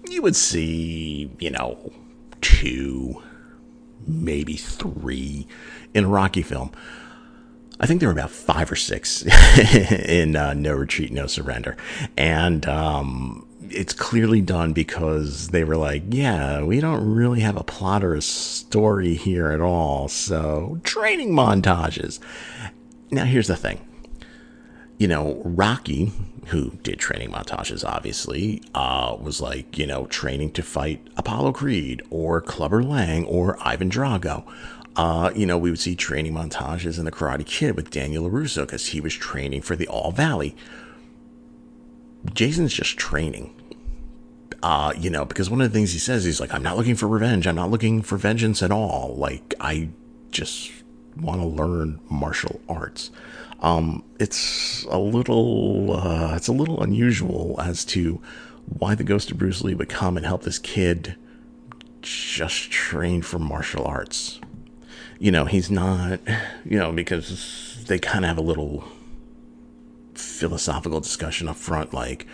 You 0.08 0.20
would 0.22 0.36
see, 0.36 1.30
you 1.38 1.50
know, 1.50 1.92
two, 2.40 3.22
maybe 4.06 4.54
three 4.54 5.46
in 5.92 6.04
a 6.04 6.08
Rocky 6.08 6.42
film. 6.42 6.72
I 7.80 7.86
think 7.86 8.00
there 8.00 8.08
were 8.08 8.14
about 8.14 8.30
five 8.30 8.70
or 8.70 8.76
six 8.76 9.24
in 10.06 10.36
uh, 10.36 10.54
No 10.54 10.74
Retreat, 10.74 11.12
No 11.12 11.26
Surrender. 11.26 11.76
And 12.16 12.66
um, 12.66 13.46
it's 13.70 13.92
clearly 13.92 14.40
done 14.40 14.72
because 14.72 15.48
they 15.48 15.64
were 15.64 15.76
like, 15.76 16.02
yeah, 16.08 16.62
we 16.62 16.80
don't 16.80 17.14
really 17.14 17.40
have 17.40 17.56
a 17.56 17.64
plot 17.64 18.04
or 18.04 18.14
a 18.14 18.22
story 18.22 19.14
here 19.14 19.50
at 19.50 19.60
all. 19.60 20.08
So, 20.08 20.80
training 20.84 21.32
montages. 21.32 22.20
Now, 23.10 23.24
here's 23.24 23.48
the 23.48 23.56
thing 23.56 23.80
you 25.04 25.08
know, 25.08 25.42
Rocky, 25.44 26.12
who 26.46 26.70
did 26.82 26.98
training 26.98 27.30
montages, 27.30 27.84
obviously, 27.84 28.62
uh, 28.74 29.14
was 29.20 29.38
like, 29.38 29.76
you 29.76 29.86
know, 29.86 30.06
training 30.06 30.52
to 30.52 30.62
fight 30.62 31.06
Apollo 31.18 31.52
Creed 31.52 32.00
or 32.08 32.40
Clubber 32.40 32.82
Lang 32.82 33.26
or 33.26 33.58
Ivan 33.60 33.90
Drago. 33.90 34.50
Uh, 34.96 35.30
you 35.36 35.44
know, 35.44 35.58
we 35.58 35.68
would 35.68 35.78
see 35.78 35.94
training 35.94 36.32
montages 36.32 36.98
in 36.98 37.04
The 37.04 37.10
Karate 37.10 37.44
Kid 37.44 37.76
with 37.76 37.90
Daniel 37.90 38.30
LaRusso 38.30 38.62
because 38.62 38.86
he 38.86 39.00
was 39.02 39.12
training 39.12 39.60
for 39.60 39.76
the 39.76 39.86
All 39.88 40.10
Valley. 40.10 40.56
Jason's 42.32 42.72
just 42.72 42.96
training. 42.96 43.54
Uh, 44.62 44.94
you 44.96 45.10
know, 45.10 45.26
because 45.26 45.50
one 45.50 45.60
of 45.60 45.70
the 45.70 45.78
things 45.78 45.92
he 45.92 45.98
says, 45.98 46.24
he's 46.24 46.40
like, 46.40 46.54
I'm 46.54 46.62
not 46.62 46.78
looking 46.78 46.96
for 46.96 47.08
revenge. 47.08 47.46
I'm 47.46 47.56
not 47.56 47.70
looking 47.70 48.00
for 48.00 48.16
vengeance 48.16 48.62
at 48.62 48.70
all. 48.70 49.14
Like, 49.18 49.52
I 49.60 49.90
just 50.30 50.72
want 51.16 51.40
to 51.40 51.46
learn 51.46 52.00
martial 52.10 52.60
arts. 52.68 53.10
Um, 53.60 54.04
it's 54.18 54.84
a 54.90 54.98
little 54.98 55.96
uh, 55.96 56.34
it's 56.36 56.48
a 56.48 56.52
little 56.52 56.82
unusual 56.82 57.58
as 57.60 57.84
to 57.86 58.20
why 58.66 58.94
the 58.94 59.04
ghost 59.04 59.30
of 59.30 59.38
Bruce 59.38 59.62
Lee 59.62 59.74
would 59.74 59.88
come 59.88 60.16
and 60.16 60.26
help 60.26 60.42
this 60.42 60.58
kid 60.58 61.16
just 62.02 62.70
train 62.70 63.22
for 63.22 63.38
martial 63.38 63.84
arts. 63.84 64.40
You 65.18 65.30
know, 65.30 65.44
he's 65.46 65.70
not, 65.70 66.20
you 66.64 66.78
know, 66.78 66.92
because 66.92 67.84
they 67.86 67.98
kind 67.98 68.24
of 68.24 68.28
have 68.28 68.38
a 68.38 68.42
little 68.42 68.84
philosophical 70.14 71.00
discussion 71.00 71.48
up 71.48 71.56
front, 71.56 71.94
like, 71.94 72.26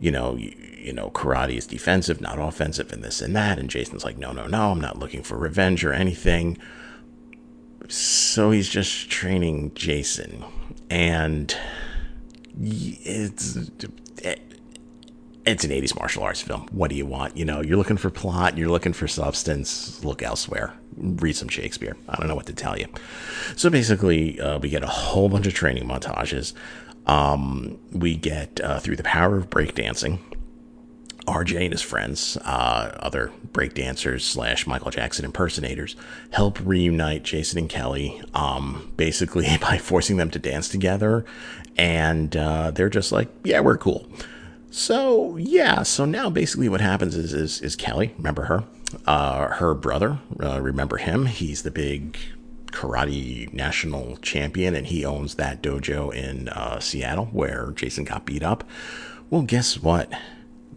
you 0.00 0.10
know, 0.10 0.36
you, 0.36 0.54
you 0.78 0.92
know, 0.92 1.10
karate 1.10 1.56
is 1.56 1.66
defensive, 1.66 2.20
not 2.20 2.38
offensive, 2.38 2.92
and 2.92 3.02
this 3.02 3.20
and 3.20 3.34
that. 3.36 3.58
And 3.58 3.68
Jason's 3.68 4.04
like, 4.04 4.16
no, 4.16 4.32
no, 4.32 4.46
no, 4.46 4.70
I'm 4.70 4.80
not 4.80 4.98
looking 4.98 5.22
for 5.22 5.36
revenge 5.36 5.84
or 5.84 5.92
anything. 5.92 6.56
So 7.88 8.50
he's 8.50 8.68
just 8.68 9.10
training 9.10 9.72
Jason, 9.74 10.44
and 10.90 11.56
it's 12.60 13.56
it's 15.46 15.64
an 15.64 15.70
80s 15.70 15.98
martial 15.98 16.22
arts 16.22 16.42
film. 16.42 16.68
What 16.70 16.90
do 16.90 16.96
you 16.96 17.06
want? 17.06 17.36
You 17.36 17.46
know, 17.46 17.62
you're 17.62 17.78
looking 17.78 17.96
for 17.96 18.10
plot, 18.10 18.58
you're 18.58 18.68
looking 18.68 18.92
for 18.92 19.08
substance. 19.08 20.04
Look 20.04 20.22
elsewhere. 20.22 20.74
Read 20.96 21.36
some 21.36 21.48
Shakespeare. 21.48 21.96
I 22.08 22.16
don't 22.16 22.28
know 22.28 22.34
what 22.34 22.46
to 22.46 22.52
tell 22.52 22.78
you. 22.78 22.86
So 23.56 23.70
basically, 23.70 24.38
uh, 24.38 24.58
we 24.58 24.68
get 24.68 24.82
a 24.82 24.88
whole 24.88 25.30
bunch 25.30 25.46
of 25.46 25.54
training 25.54 25.88
montages. 25.88 26.52
Um, 27.06 27.78
we 27.92 28.16
get 28.16 28.60
uh, 28.60 28.80
through 28.80 28.96
the 28.96 29.02
power 29.04 29.38
of 29.38 29.48
breakdancing. 29.48 30.18
RJ 31.28 31.64
and 31.64 31.72
his 31.72 31.82
friends, 31.82 32.36
uh, 32.44 32.96
other 33.00 33.32
breakdancers 33.52 34.22
slash 34.22 34.66
Michael 34.66 34.90
Jackson 34.90 35.24
impersonators, 35.24 35.96
help 36.30 36.58
reunite 36.60 37.22
Jason 37.22 37.58
and 37.58 37.68
Kelly, 37.68 38.20
um, 38.34 38.92
basically 38.96 39.46
by 39.60 39.78
forcing 39.78 40.16
them 40.16 40.30
to 40.30 40.38
dance 40.38 40.68
together. 40.68 41.24
And 41.76 42.36
uh, 42.36 42.70
they're 42.72 42.88
just 42.88 43.12
like, 43.12 43.28
yeah, 43.44 43.60
we're 43.60 43.78
cool. 43.78 44.08
So 44.70 45.36
yeah, 45.36 45.82
so 45.82 46.04
now 46.04 46.28
basically 46.28 46.68
what 46.68 46.80
happens 46.80 47.16
is 47.16 47.32
is, 47.32 47.60
is 47.62 47.76
Kelly, 47.76 48.14
remember 48.18 48.44
her, 48.44 48.64
uh, 49.06 49.48
her 49.54 49.74
brother, 49.74 50.18
uh, 50.42 50.60
remember 50.60 50.98
him? 50.98 51.26
He's 51.26 51.62
the 51.62 51.70
big 51.70 52.18
karate 52.66 53.52
national 53.52 54.16
champion, 54.18 54.74
and 54.74 54.86
he 54.86 55.04
owns 55.04 55.34
that 55.36 55.62
dojo 55.62 56.14
in 56.14 56.48
uh, 56.50 56.80
Seattle 56.80 57.26
where 57.26 57.72
Jason 57.74 58.04
got 58.04 58.26
beat 58.26 58.42
up. 58.42 58.64
Well, 59.30 59.42
guess 59.42 59.82
what? 59.82 60.12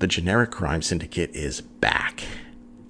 The 0.01 0.07
generic 0.07 0.49
crime 0.49 0.81
syndicate 0.81 1.29
is 1.35 1.61
back, 1.61 2.23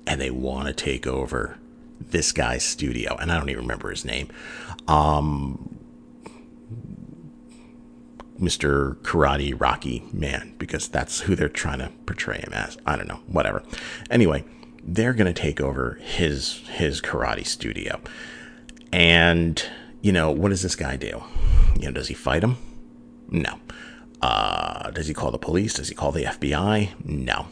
and 0.08 0.22
they 0.22 0.32
want 0.32 0.68
to 0.68 0.74
take 0.74 1.06
over 1.06 1.58
this 2.00 2.32
guy's 2.32 2.64
studio, 2.64 3.18
and 3.18 3.30
I 3.30 3.38
don't 3.38 3.50
even 3.50 3.64
remember 3.64 3.90
his 3.90 4.06
name. 4.06 4.30
Um, 4.88 5.78
Mr. 8.40 8.96
Karate 9.02 9.60
Rocky 9.60 10.06
Man 10.14 10.56
because 10.58 10.88
that's 10.88 11.20
who 11.20 11.36
they're 11.36 11.50
trying 11.50 11.80
to 11.80 11.92
portray 12.06 12.40
him 12.40 12.54
as. 12.54 12.78
I 12.86 12.96
don't 12.96 13.10
know, 13.10 13.20
whatever. 13.28 13.62
Anyway, 14.10 14.46
they're 14.82 15.14
going 15.14 15.32
to 15.32 15.42
take 15.42 15.60
over 15.60 16.00
his 16.02 16.66
his 16.70 17.02
karate 17.02 17.46
studio. 17.46 18.00
And 18.94 19.62
you 20.02 20.14
know, 20.14 20.32
what 20.32 20.48
does 20.48 20.62
this 20.62 20.78
guy 20.78 20.96
do? 20.96 21.22
You 21.78 21.88
know, 21.88 21.92
does 21.92 22.08
he 22.08 22.14
fight 22.14 22.42
him? 22.42 22.56
No. 23.28 23.60
Uh, 24.22 24.92
does 24.92 25.08
he 25.08 25.14
call 25.14 25.32
the 25.32 25.38
police? 25.38 25.74
Does 25.74 25.90
he 25.90 25.96
call 25.96 26.12
the 26.12 26.26
FBI? 26.26 26.92
No. 27.06 27.48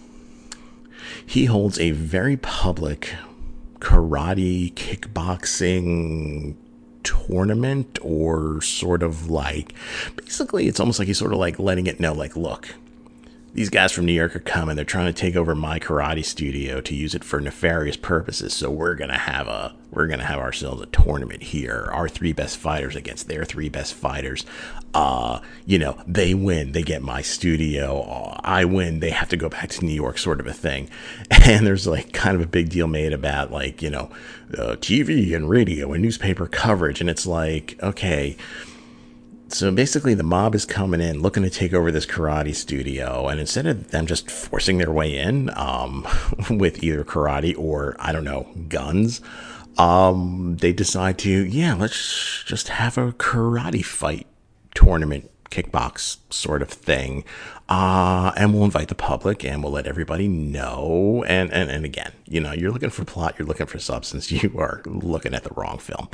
He 1.25 1.45
holds 1.45 1.79
a 1.79 1.91
very 1.91 2.37
public 2.37 3.13
karate, 3.79 4.73
kickboxing, 4.73 6.55
tournament 7.03 7.97
or 8.01 8.61
sort 8.61 9.03
of 9.03 9.29
like 9.29 9.73
basically 10.15 10.67
it's 10.67 10.79
almost 10.79 10.99
like 10.99 11.07
he's 11.07 11.17
sort 11.17 11.31
of 11.31 11.39
like 11.39 11.57
letting 11.57 11.87
it 11.87 11.99
know 11.99 12.13
like 12.13 12.35
look 12.35 12.75
these 13.53 13.69
guys 13.69 13.91
from 13.91 14.05
New 14.05 14.13
York 14.13 14.35
are 14.35 14.39
coming. 14.39 14.75
They're 14.75 14.85
trying 14.85 15.11
to 15.11 15.13
take 15.13 15.35
over 15.35 15.55
my 15.55 15.79
karate 15.79 16.23
studio 16.23 16.81
to 16.81 16.95
use 16.95 17.15
it 17.15 17.23
for 17.23 17.39
nefarious 17.39 17.97
purposes. 17.97 18.53
So 18.53 18.69
we're 18.69 18.95
gonna 18.95 19.17
have 19.17 19.47
a 19.47 19.73
we're 19.91 20.07
gonna 20.07 20.25
have 20.25 20.39
ourselves 20.39 20.81
a 20.81 20.85
tournament 20.87 21.41
here. 21.41 21.89
Our 21.91 22.07
three 22.07 22.31
best 22.31 22.57
fighters 22.57 22.95
against 22.95 23.27
their 23.27 23.45
three 23.45 23.69
best 23.69 23.95
fighters. 23.95 24.45
Uh, 24.93 25.39
you 25.65 25.79
know, 25.79 26.01
they 26.07 26.33
win, 26.33 26.71
they 26.71 26.83
get 26.83 27.01
my 27.01 27.21
studio. 27.21 28.01
Uh, 28.01 28.39
I 28.43 28.65
win, 28.65 28.99
they 28.99 29.11
have 29.11 29.29
to 29.29 29.37
go 29.37 29.49
back 29.49 29.69
to 29.69 29.85
New 29.85 29.93
York, 29.93 30.17
sort 30.17 30.39
of 30.39 30.47
a 30.47 30.53
thing. 30.53 30.89
And 31.49 31.65
there's 31.65 31.87
like 31.87 32.13
kind 32.13 32.35
of 32.35 32.43
a 32.43 32.47
big 32.47 32.69
deal 32.69 32.85
made 32.85 33.11
about 33.11 33.51
like 33.51 33.81
you 33.81 33.89
know, 33.89 34.11
uh, 34.53 34.75
TV 34.75 35.35
and 35.35 35.49
radio 35.49 35.91
and 35.93 36.03
newspaper 36.03 36.45
coverage, 36.45 37.01
and 37.01 37.09
it's 37.09 37.25
like 37.25 37.75
okay 37.81 38.37
so 39.51 39.71
basically, 39.71 40.13
the 40.13 40.23
mob 40.23 40.55
is 40.55 40.65
coming 40.65 41.01
in 41.01 41.21
looking 41.21 41.43
to 41.43 41.49
take 41.49 41.73
over 41.73 41.91
this 41.91 42.05
karate 42.05 42.55
studio, 42.55 43.27
and 43.27 43.39
instead 43.39 43.65
of 43.65 43.91
them 43.91 44.05
just 44.05 44.29
forcing 44.29 44.77
their 44.77 44.91
way 44.91 45.17
in 45.17 45.49
um, 45.57 46.07
with 46.49 46.83
either 46.83 47.03
karate 47.03 47.57
or, 47.57 47.95
I 47.99 48.11
don't 48.11 48.23
know, 48.23 48.47
guns, 48.67 49.21
um, 49.77 50.57
they 50.59 50.73
decide 50.73 51.17
to, 51.19 51.29
yeah, 51.29 51.73
let's 51.73 52.43
just 52.45 52.67
have 52.67 52.97
a 52.97 53.13
karate 53.13 53.83
fight 53.83 54.27
tournament, 54.75 55.29
kickbox 55.49 56.17
sort 56.29 56.61
of 56.61 56.69
thing. 56.69 57.23
Uh, 57.69 58.31
and 58.35 58.53
we'll 58.53 58.65
invite 58.65 58.87
the 58.87 58.95
public 58.95 59.45
and 59.45 59.63
we'll 59.63 59.71
let 59.71 59.87
everybody 59.87 60.27
know. 60.27 61.23
And, 61.27 61.51
and, 61.53 61.69
and 61.69 61.85
again, 61.85 62.11
you 62.25 62.41
know, 62.41 62.51
you're 62.51 62.71
looking 62.71 62.89
for 62.89 63.05
plot, 63.05 63.35
you're 63.37 63.47
looking 63.47 63.67
for 63.67 63.79
substance, 63.79 64.31
you 64.43 64.53
are 64.57 64.81
looking 64.85 65.33
at 65.33 65.43
the 65.43 65.53
wrong 65.55 65.77
film. 65.77 66.09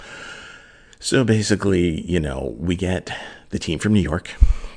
So 1.00 1.24
basically, 1.24 2.02
you 2.02 2.20
know, 2.20 2.56
we 2.58 2.76
get 2.76 3.12
the 3.50 3.60
team 3.60 3.80
from 3.80 3.94
New 3.94 4.02
York 4.02 4.32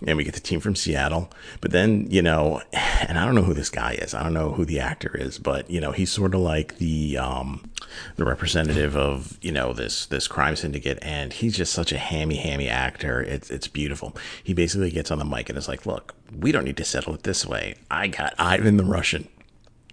and 0.06 0.16
we 0.16 0.24
get 0.24 0.34
the 0.34 0.40
team 0.40 0.60
from 0.60 0.76
Seattle. 0.76 1.30
But 1.60 1.72
then, 1.72 2.06
you 2.10 2.22
know, 2.22 2.62
and 2.72 3.18
I 3.18 3.24
don't 3.24 3.34
know 3.34 3.42
who 3.42 3.54
this 3.54 3.70
guy 3.70 3.92
is. 3.92 4.14
I 4.14 4.22
don't 4.22 4.34
know 4.34 4.52
who 4.52 4.64
the 4.64 4.80
actor 4.80 5.16
is, 5.16 5.38
but 5.38 5.68
you 5.70 5.80
know, 5.80 5.92
he's 5.92 6.10
sort 6.10 6.34
of 6.34 6.40
like 6.40 6.78
the 6.78 7.18
um 7.18 7.70
the 8.16 8.24
representative 8.24 8.96
of, 8.96 9.38
you 9.40 9.52
know, 9.52 9.72
this 9.72 10.06
this 10.06 10.28
crime 10.28 10.56
syndicate 10.56 10.98
and 11.02 11.32
he's 11.32 11.56
just 11.56 11.72
such 11.72 11.92
a 11.92 11.98
hammy 11.98 12.36
hammy 12.36 12.68
actor. 12.68 13.20
It's 13.20 13.50
it's 13.50 13.68
beautiful. 13.68 14.16
He 14.42 14.54
basically 14.54 14.90
gets 14.90 15.10
on 15.10 15.18
the 15.18 15.24
mic 15.24 15.48
and 15.48 15.58
is 15.58 15.68
like, 15.68 15.86
"Look, 15.86 16.14
we 16.36 16.52
don't 16.52 16.64
need 16.64 16.76
to 16.76 16.84
settle 16.84 17.14
it 17.14 17.22
this 17.22 17.46
way. 17.46 17.76
I 17.90 18.08
got 18.08 18.34
Ivan 18.38 18.76
the 18.76 18.84
Russian 18.84 19.28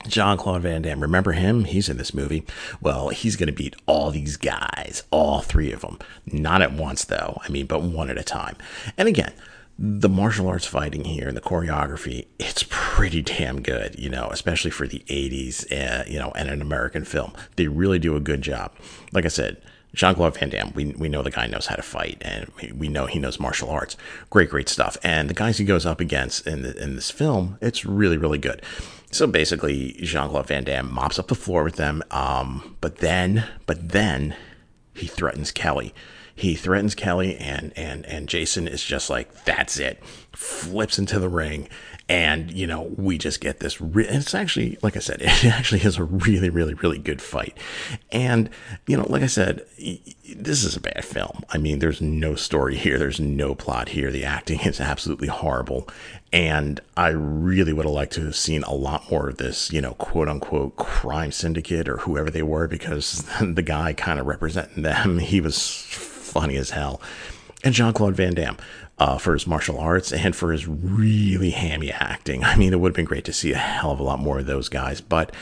Jean 0.07 0.37
Claude 0.37 0.61
Van 0.61 0.81
Damme, 0.81 1.01
remember 1.01 1.33
him? 1.33 1.65
He's 1.65 1.89
in 1.89 1.97
this 1.97 2.13
movie. 2.13 2.45
Well, 2.81 3.09
he's 3.09 3.35
going 3.35 3.47
to 3.47 3.53
beat 3.53 3.75
all 3.85 4.11
these 4.11 4.37
guys, 4.37 5.03
all 5.11 5.41
three 5.41 5.71
of 5.71 5.81
them. 5.81 5.99
Not 6.25 6.61
at 6.61 6.73
once, 6.73 7.05
though. 7.05 7.39
I 7.43 7.49
mean, 7.49 7.65
but 7.65 7.81
one 7.81 8.09
at 8.09 8.17
a 8.17 8.23
time. 8.23 8.55
And 8.97 9.07
again, 9.07 9.33
the 9.77 10.09
martial 10.09 10.47
arts 10.47 10.65
fighting 10.65 11.03
here 11.03 11.27
and 11.27 11.35
the 11.35 11.41
choreography, 11.41 12.27
it's 12.39 12.65
pretty 12.69 13.21
damn 13.21 13.61
good, 13.61 13.99
you 13.99 14.09
know, 14.09 14.29
especially 14.31 14.71
for 14.71 14.87
the 14.87 15.03
80s, 15.07 15.71
uh, 15.71 16.05
you 16.07 16.17
know, 16.17 16.31
and 16.35 16.49
an 16.49 16.61
American 16.61 17.03
film. 17.03 17.33
They 17.57 17.67
really 17.67 17.99
do 17.99 18.15
a 18.15 18.21
good 18.21 18.41
job. 18.41 18.71
Like 19.11 19.25
I 19.25 19.29
said, 19.29 19.61
Jean 19.93 20.15
Claude 20.15 20.37
Van 20.37 20.49
Damme, 20.49 20.71
we, 20.73 20.85
we 20.97 21.09
know 21.09 21.23
the 21.23 21.31
guy 21.31 21.47
knows 21.47 21.67
how 21.67 21.75
to 21.75 21.81
fight 21.81 22.21
and 22.21 22.51
we 22.73 22.87
know 22.87 23.05
he 23.05 23.19
knows 23.19 23.39
martial 23.39 23.69
arts. 23.69 23.97
Great, 24.29 24.49
great 24.49 24.69
stuff. 24.69 24.97
And 25.03 25.29
the 25.29 25.33
guys 25.33 25.57
he 25.57 25.65
goes 25.65 25.85
up 25.85 25.99
against 25.99 26.45
in, 26.45 26.61
the, 26.61 26.81
in 26.81 26.95
this 26.95 27.11
film, 27.11 27.57
it's 27.61 27.85
really, 27.85 28.17
really 28.17 28.37
good. 28.37 28.61
So 29.15 29.27
basically, 29.27 29.93
Jean 30.01 30.27
Claude 30.27 30.47
Van 30.47 30.65
Damme 30.65 30.93
mops 30.93 31.17
up 31.17 31.29
the 31.29 31.35
floor 31.35 31.63
with 31.63 31.77
them. 31.77 32.03
Um, 32.11 32.75
but 32.81 32.97
then, 32.97 33.45
but 33.65 33.91
then 33.91 34.35
he 34.93 35.07
threatens 35.07 35.53
Kelly. 35.53 35.93
He 36.35 36.53
threatens 36.55 36.95
Kelly, 36.95 37.37
and 37.37 37.71
and 37.77 38.05
and 38.07 38.27
Jason 38.27 38.67
is 38.67 38.83
just 38.83 39.09
like, 39.09 39.45
"That's 39.45 39.79
it." 39.79 40.03
Flips 40.33 40.99
into 40.99 41.17
the 41.17 41.29
ring, 41.29 41.69
and 42.07 42.51
you 42.51 42.67
know 42.67 42.83
we 42.97 43.17
just 43.17 43.41
get 43.41 43.59
this. 43.59 43.81
Re- 43.81 44.07
it's 44.07 44.35
actually, 44.35 44.77
like 44.81 44.95
I 44.95 44.99
said, 44.99 45.21
it 45.21 45.45
actually 45.45 45.81
is 45.81 45.97
a 45.97 46.03
really, 46.03 46.49
really, 46.49 46.73
really 46.75 46.99
good 46.99 47.21
fight. 47.21 47.57
And 48.11 48.49
you 48.87 48.97
know, 48.97 49.05
like 49.09 49.23
I 49.23 49.27
said, 49.27 49.65
this 49.77 50.63
is 50.63 50.75
a 50.75 50.81
bad 50.81 51.03
film. 51.03 51.43
I 51.49 51.57
mean, 51.57 51.79
there's 51.79 52.01
no 52.01 52.35
story 52.35 52.75
here. 52.77 52.97
There's 52.97 53.19
no 53.19 53.55
plot 53.55 53.89
here. 53.89 54.11
The 54.11 54.25
acting 54.25 54.59
is 54.61 54.79
absolutely 54.79 55.27
horrible, 55.27 55.87
and 56.31 56.79
I 56.95 57.09
really 57.09 57.73
would 57.73 57.85
have 57.85 57.93
liked 57.93 58.13
to 58.13 58.25
have 58.25 58.35
seen 58.35 58.63
a 58.63 58.73
lot 58.73 59.09
more 59.09 59.29
of 59.29 59.37
this, 59.37 59.71
you 59.71 59.81
know, 59.81 59.93
quote 59.93 60.29
unquote 60.29 60.75
crime 60.75 61.31
syndicate 61.31 61.89
or 61.89 61.97
whoever 61.97 62.29
they 62.29 62.43
were, 62.43 62.67
because 62.67 63.23
the 63.41 63.63
guy 63.63 63.93
kind 63.93 64.19
of 64.19 64.27
representing 64.27 64.83
them, 64.83 65.17
he 65.17 65.41
was 65.41 65.59
funny 65.69 66.57
as 66.57 66.69
hell. 66.71 67.01
And 67.63 67.73
Jean 67.73 67.93
Claude 67.93 68.15
Van 68.15 68.35
Damme 68.35 68.57
uh, 68.97 69.17
for 69.17 69.33
his 69.33 69.45
martial 69.45 69.77
arts 69.77 70.13
and 70.13 70.35
for 70.35 70.51
his 70.51 70.67
really 70.67 71.49
hammy 71.49 71.91
acting. 71.91 72.43
I 72.43 72.55
mean, 72.55 72.71
it 72.71 72.79
would 72.79 72.89
have 72.89 72.95
been 72.95 73.05
great 73.05 73.25
to 73.25 73.33
see 73.33 73.51
a 73.51 73.57
hell 73.57 73.91
of 73.91 73.99
a 73.99 74.03
lot 74.03 74.19
more 74.19 74.39
of 74.39 74.45
those 74.45 74.69
guys. 74.69 75.01
But 75.01 75.33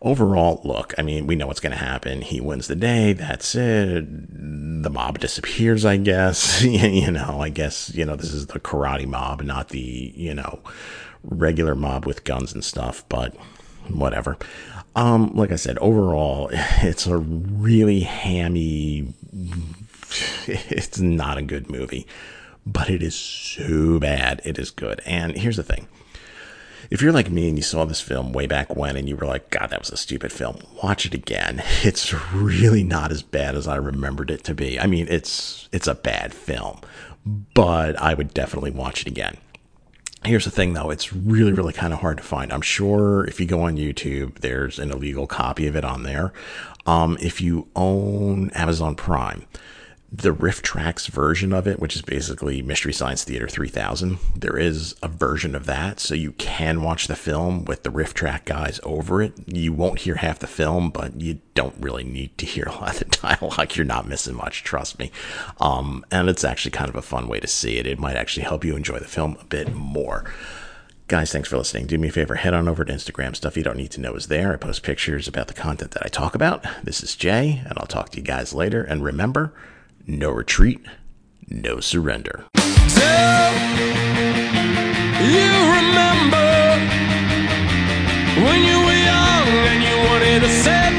overall, 0.00 0.60
look, 0.64 0.94
I 0.96 1.02
mean, 1.02 1.26
we 1.26 1.34
know 1.34 1.48
what's 1.48 1.60
going 1.60 1.72
to 1.72 1.84
happen. 1.84 2.22
He 2.22 2.40
wins 2.40 2.68
the 2.68 2.76
day. 2.76 3.12
That's 3.12 3.54
it. 3.54 4.82
The 4.82 4.90
mob 4.90 5.18
disappears, 5.18 5.84
I 5.84 5.96
guess. 5.96 6.62
you 6.64 7.10
know, 7.10 7.40
I 7.40 7.48
guess, 7.48 7.92
you 7.94 8.04
know, 8.04 8.16
this 8.16 8.32
is 8.32 8.46
the 8.46 8.60
karate 8.60 9.06
mob, 9.06 9.42
not 9.42 9.70
the, 9.70 10.12
you 10.14 10.34
know, 10.34 10.60
regular 11.24 11.74
mob 11.74 12.06
with 12.06 12.24
guns 12.24 12.52
and 12.52 12.64
stuff. 12.64 13.04
But 13.08 13.34
whatever. 13.88 14.38
Um, 14.94 15.34
like 15.34 15.50
I 15.50 15.56
said, 15.56 15.78
overall, 15.78 16.48
it's 16.52 17.06
a 17.08 17.18
really 17.18 18.00
hammy 18.00 19.14
it's 20.46 20.98
not 20.98 21.38
a 21.38 21.42
good 21.42 21.70
movie, 21.70 22.06
but 22.66 22.90
it 22.90 23.02
is 23.02 23.14
so 23.14 23.98
bad. 23.98 24.40
It 24.44 24.58
is 24.58 24.70
good. 24.70 25.00
And 25.06 25.36
here's 25.36 25.56
the 25.56 25.62
thing. 25.62 25.88
If 26.90 27.00
you're 27.00 27.12
like 27.12 27.30
me 27.30 27.48
and 27.48 27.56
you 27.56 27.62
saw 27.62 27.84
this 27.84 28.00
film 28.00 28.32
way 28.32 28.46
back 28.46 28.74
when 28.74 28.96
and 28.96 29.08
you 29.08 29.14
were 29.14 29.26
like, 29.26 29.50
God, 29.50 29.70
that 29.70 29.78
was 29.78 29.90
a 29.90 29.96
stupid 29.96 30.32
film, 30.32 30.58
watch 30.82 31.06
it 31.06 31.14
again. 31.14 31.62
It's 31.82 32.12
really 32.32 32.82
not 32.82 33.12
as 33.12 33.22
bad 33.22 33.54
as 33.54 33.68
I 33.68 33.76
remembered 33.76 34.30
it 34.30 34.44
to 34.44 34.54
be. 34.54 34.78
I 34.78 34.86
mean, 34.86 35.06
it's 35.08 35.68
it's 35.72 35.86
a 35.86 35.94
bad 35.94 36.34
film, 36.34 36.80
but 37.54 37.96
I 38.00 38.14
would 38.14 38.34
definitely 38.34 38.72
watch 38.72 39.02
it 39.02 39.06
again. 39.06 39.36
Here's 40.24 40.44
the 40.44 40.50
thing 40.50 40.74
though, 40.74 40.90
it's 40.90 41.12
really, 41.12 41.52
really 41.52 41.72
kind 41.72 41.92
of 41.92 42.00
hard 42.00 42.18
to 42.18 42.22
find. 42.22 42.52
I'm 42.52 42.60
sure 42.60 43.24
if 43.24 43.40
you 43.40 43.46
go 43.46 43.62
on 43.62 43.76
YouTube, 43.76 44.40
there's 44.40 44.78
an 44.78 44.90
illegal 44.90 45.26
copy 45.26 45.66
of 45.66 45.76
it 45.76 45.84
on 45.84 46.02
there. 46.02 46.32
Um, 46.86 47.16
if 47.20 47.40
you 47.40 47.68
own 47.74 48.50
Amazon 48.50 48.96
Prime, 48.96 49.46
the 50.12 50.34
RiffTrax 50.34 51.08
version 51.08 51.52
of 51.52 51.68
it, 51.68 51.78
which 51.78 51.94
is 51.94 52.02
basically 52.02 52.62
Mystery 52.62 52.92
Science 52.92 53.22
Theater 53.22 53.46
3000, 53.46 54.18
there 54.34 54.56
is 54.56 54.96
a 55.02 55.08
version 55.08 55.54
of 55.54 55.66
that. 55.66 56.00
So 56.00 56.14
you 56.14 56.32
can 56.32 56.82
watch 56.82 57.06
the 57.06 57.14
film 57.14 57.64
with 57.64 57.84
the 57.84 57.90
Riff 57.90 58.12
Track 58.12 58.44
guys 58.44 58.80
over 58.82 59.22
it. 59.22 59.34
You 59.46 59.72
won't 59.72 60.00
hear 60.00 60.16
half 60.16 60.40
the 60.40 60.48
film, 60.48 60.90
but 60.90 61.20
you 61.20 61.40
don't 61.54 61.76
really 61.78 62.02
need 62.02 62.36
to 62.38 62.46
hear 62.46 62.64
a 62.68 62.72
lot 62.72 63.00
of 63.00 63.10
the 63.10 63.16
dialogue. 63.16 63.76
You're 63.76 63.86
not 63.86 64.08
missing 64.08 64.34
much, 64.34 64.64
trust 64.64 64.98
me. 64.98 65.12
Um, 65.60 66.04
and 66.10 66.28
it's 66.28 66.44
actually 66.44 66.72
kind 66.72 66.88
of 66.88 66.96
a 66.96 67.02
fun 67.02 67.28
way 67.28 67.38
to 67.38 67.46
see 67.46 67.76
it. 67.76 67.86
It 67.86 68.00
might 68.00 68.16
actually 68.16 68.44
help 68.44 68.64
you 68.64 68.74
enjoy 68.74 68.98
the 68.98 69.04
film 69.04 69.36
a 69.40 69.44
bit 69.44 69.72
more. 69.72 70.24
Guys, 71.06 71.32
thanks 71.32 71.48
for 71.48 71.58
listening. 71.58 71.86
Do 71.86 71.98
me 71.98 72.08
a 72.08 72.12
favor, 72.12 72.36
head 72.36 72.54
on 72.54 72.68
over 72.68 72.84
to 72.84 72.92
Instagram. 72.92 73.34
Stuff 73.34 73.56
you 73.56 73.64
don't 73.64 73.76
need 73.76 73.90
to 73.92 74.00
know 74.00 74.14
is 74.14 74.26
there. 74.26 74.52
I 74.52 74.56
post 74.56 74.82
pictures 74.82 75.26
about 75.26 75.48
the 75.48 75.54
content 75.54 75.92
that 75.92 76.04
I 76.04 76.08
talk 76.08 76.34
about. 76.36 76.64
This 76.84 77.02
is 77.02 77.16
Jay, 77.16 77.62
and 77.64 77.74
I'll 77.76 77.86
talk 77.86 78.10
to 78.10 78.18
you 78.18 78.22
guys 78.22 78.54
later. 78.54 78.82
And 78.82 79.02
remember, 79.02 79.52
no 80.10 80.30
retreat, 80.30 80.80
no 81.48 81.80
surrender. 81.80 82.44
So, 82.88 83.10
you 85.22 85.50
remember 85.78 86.50
when 88.44 88.64
you 88.64 88.78
were 88.86 89.00
young 89.10 89.48
and 89.70 89.82
you 89.82 89.96
wanted 90.10 90.40
to 90.40 90.48
set 90.48 90.89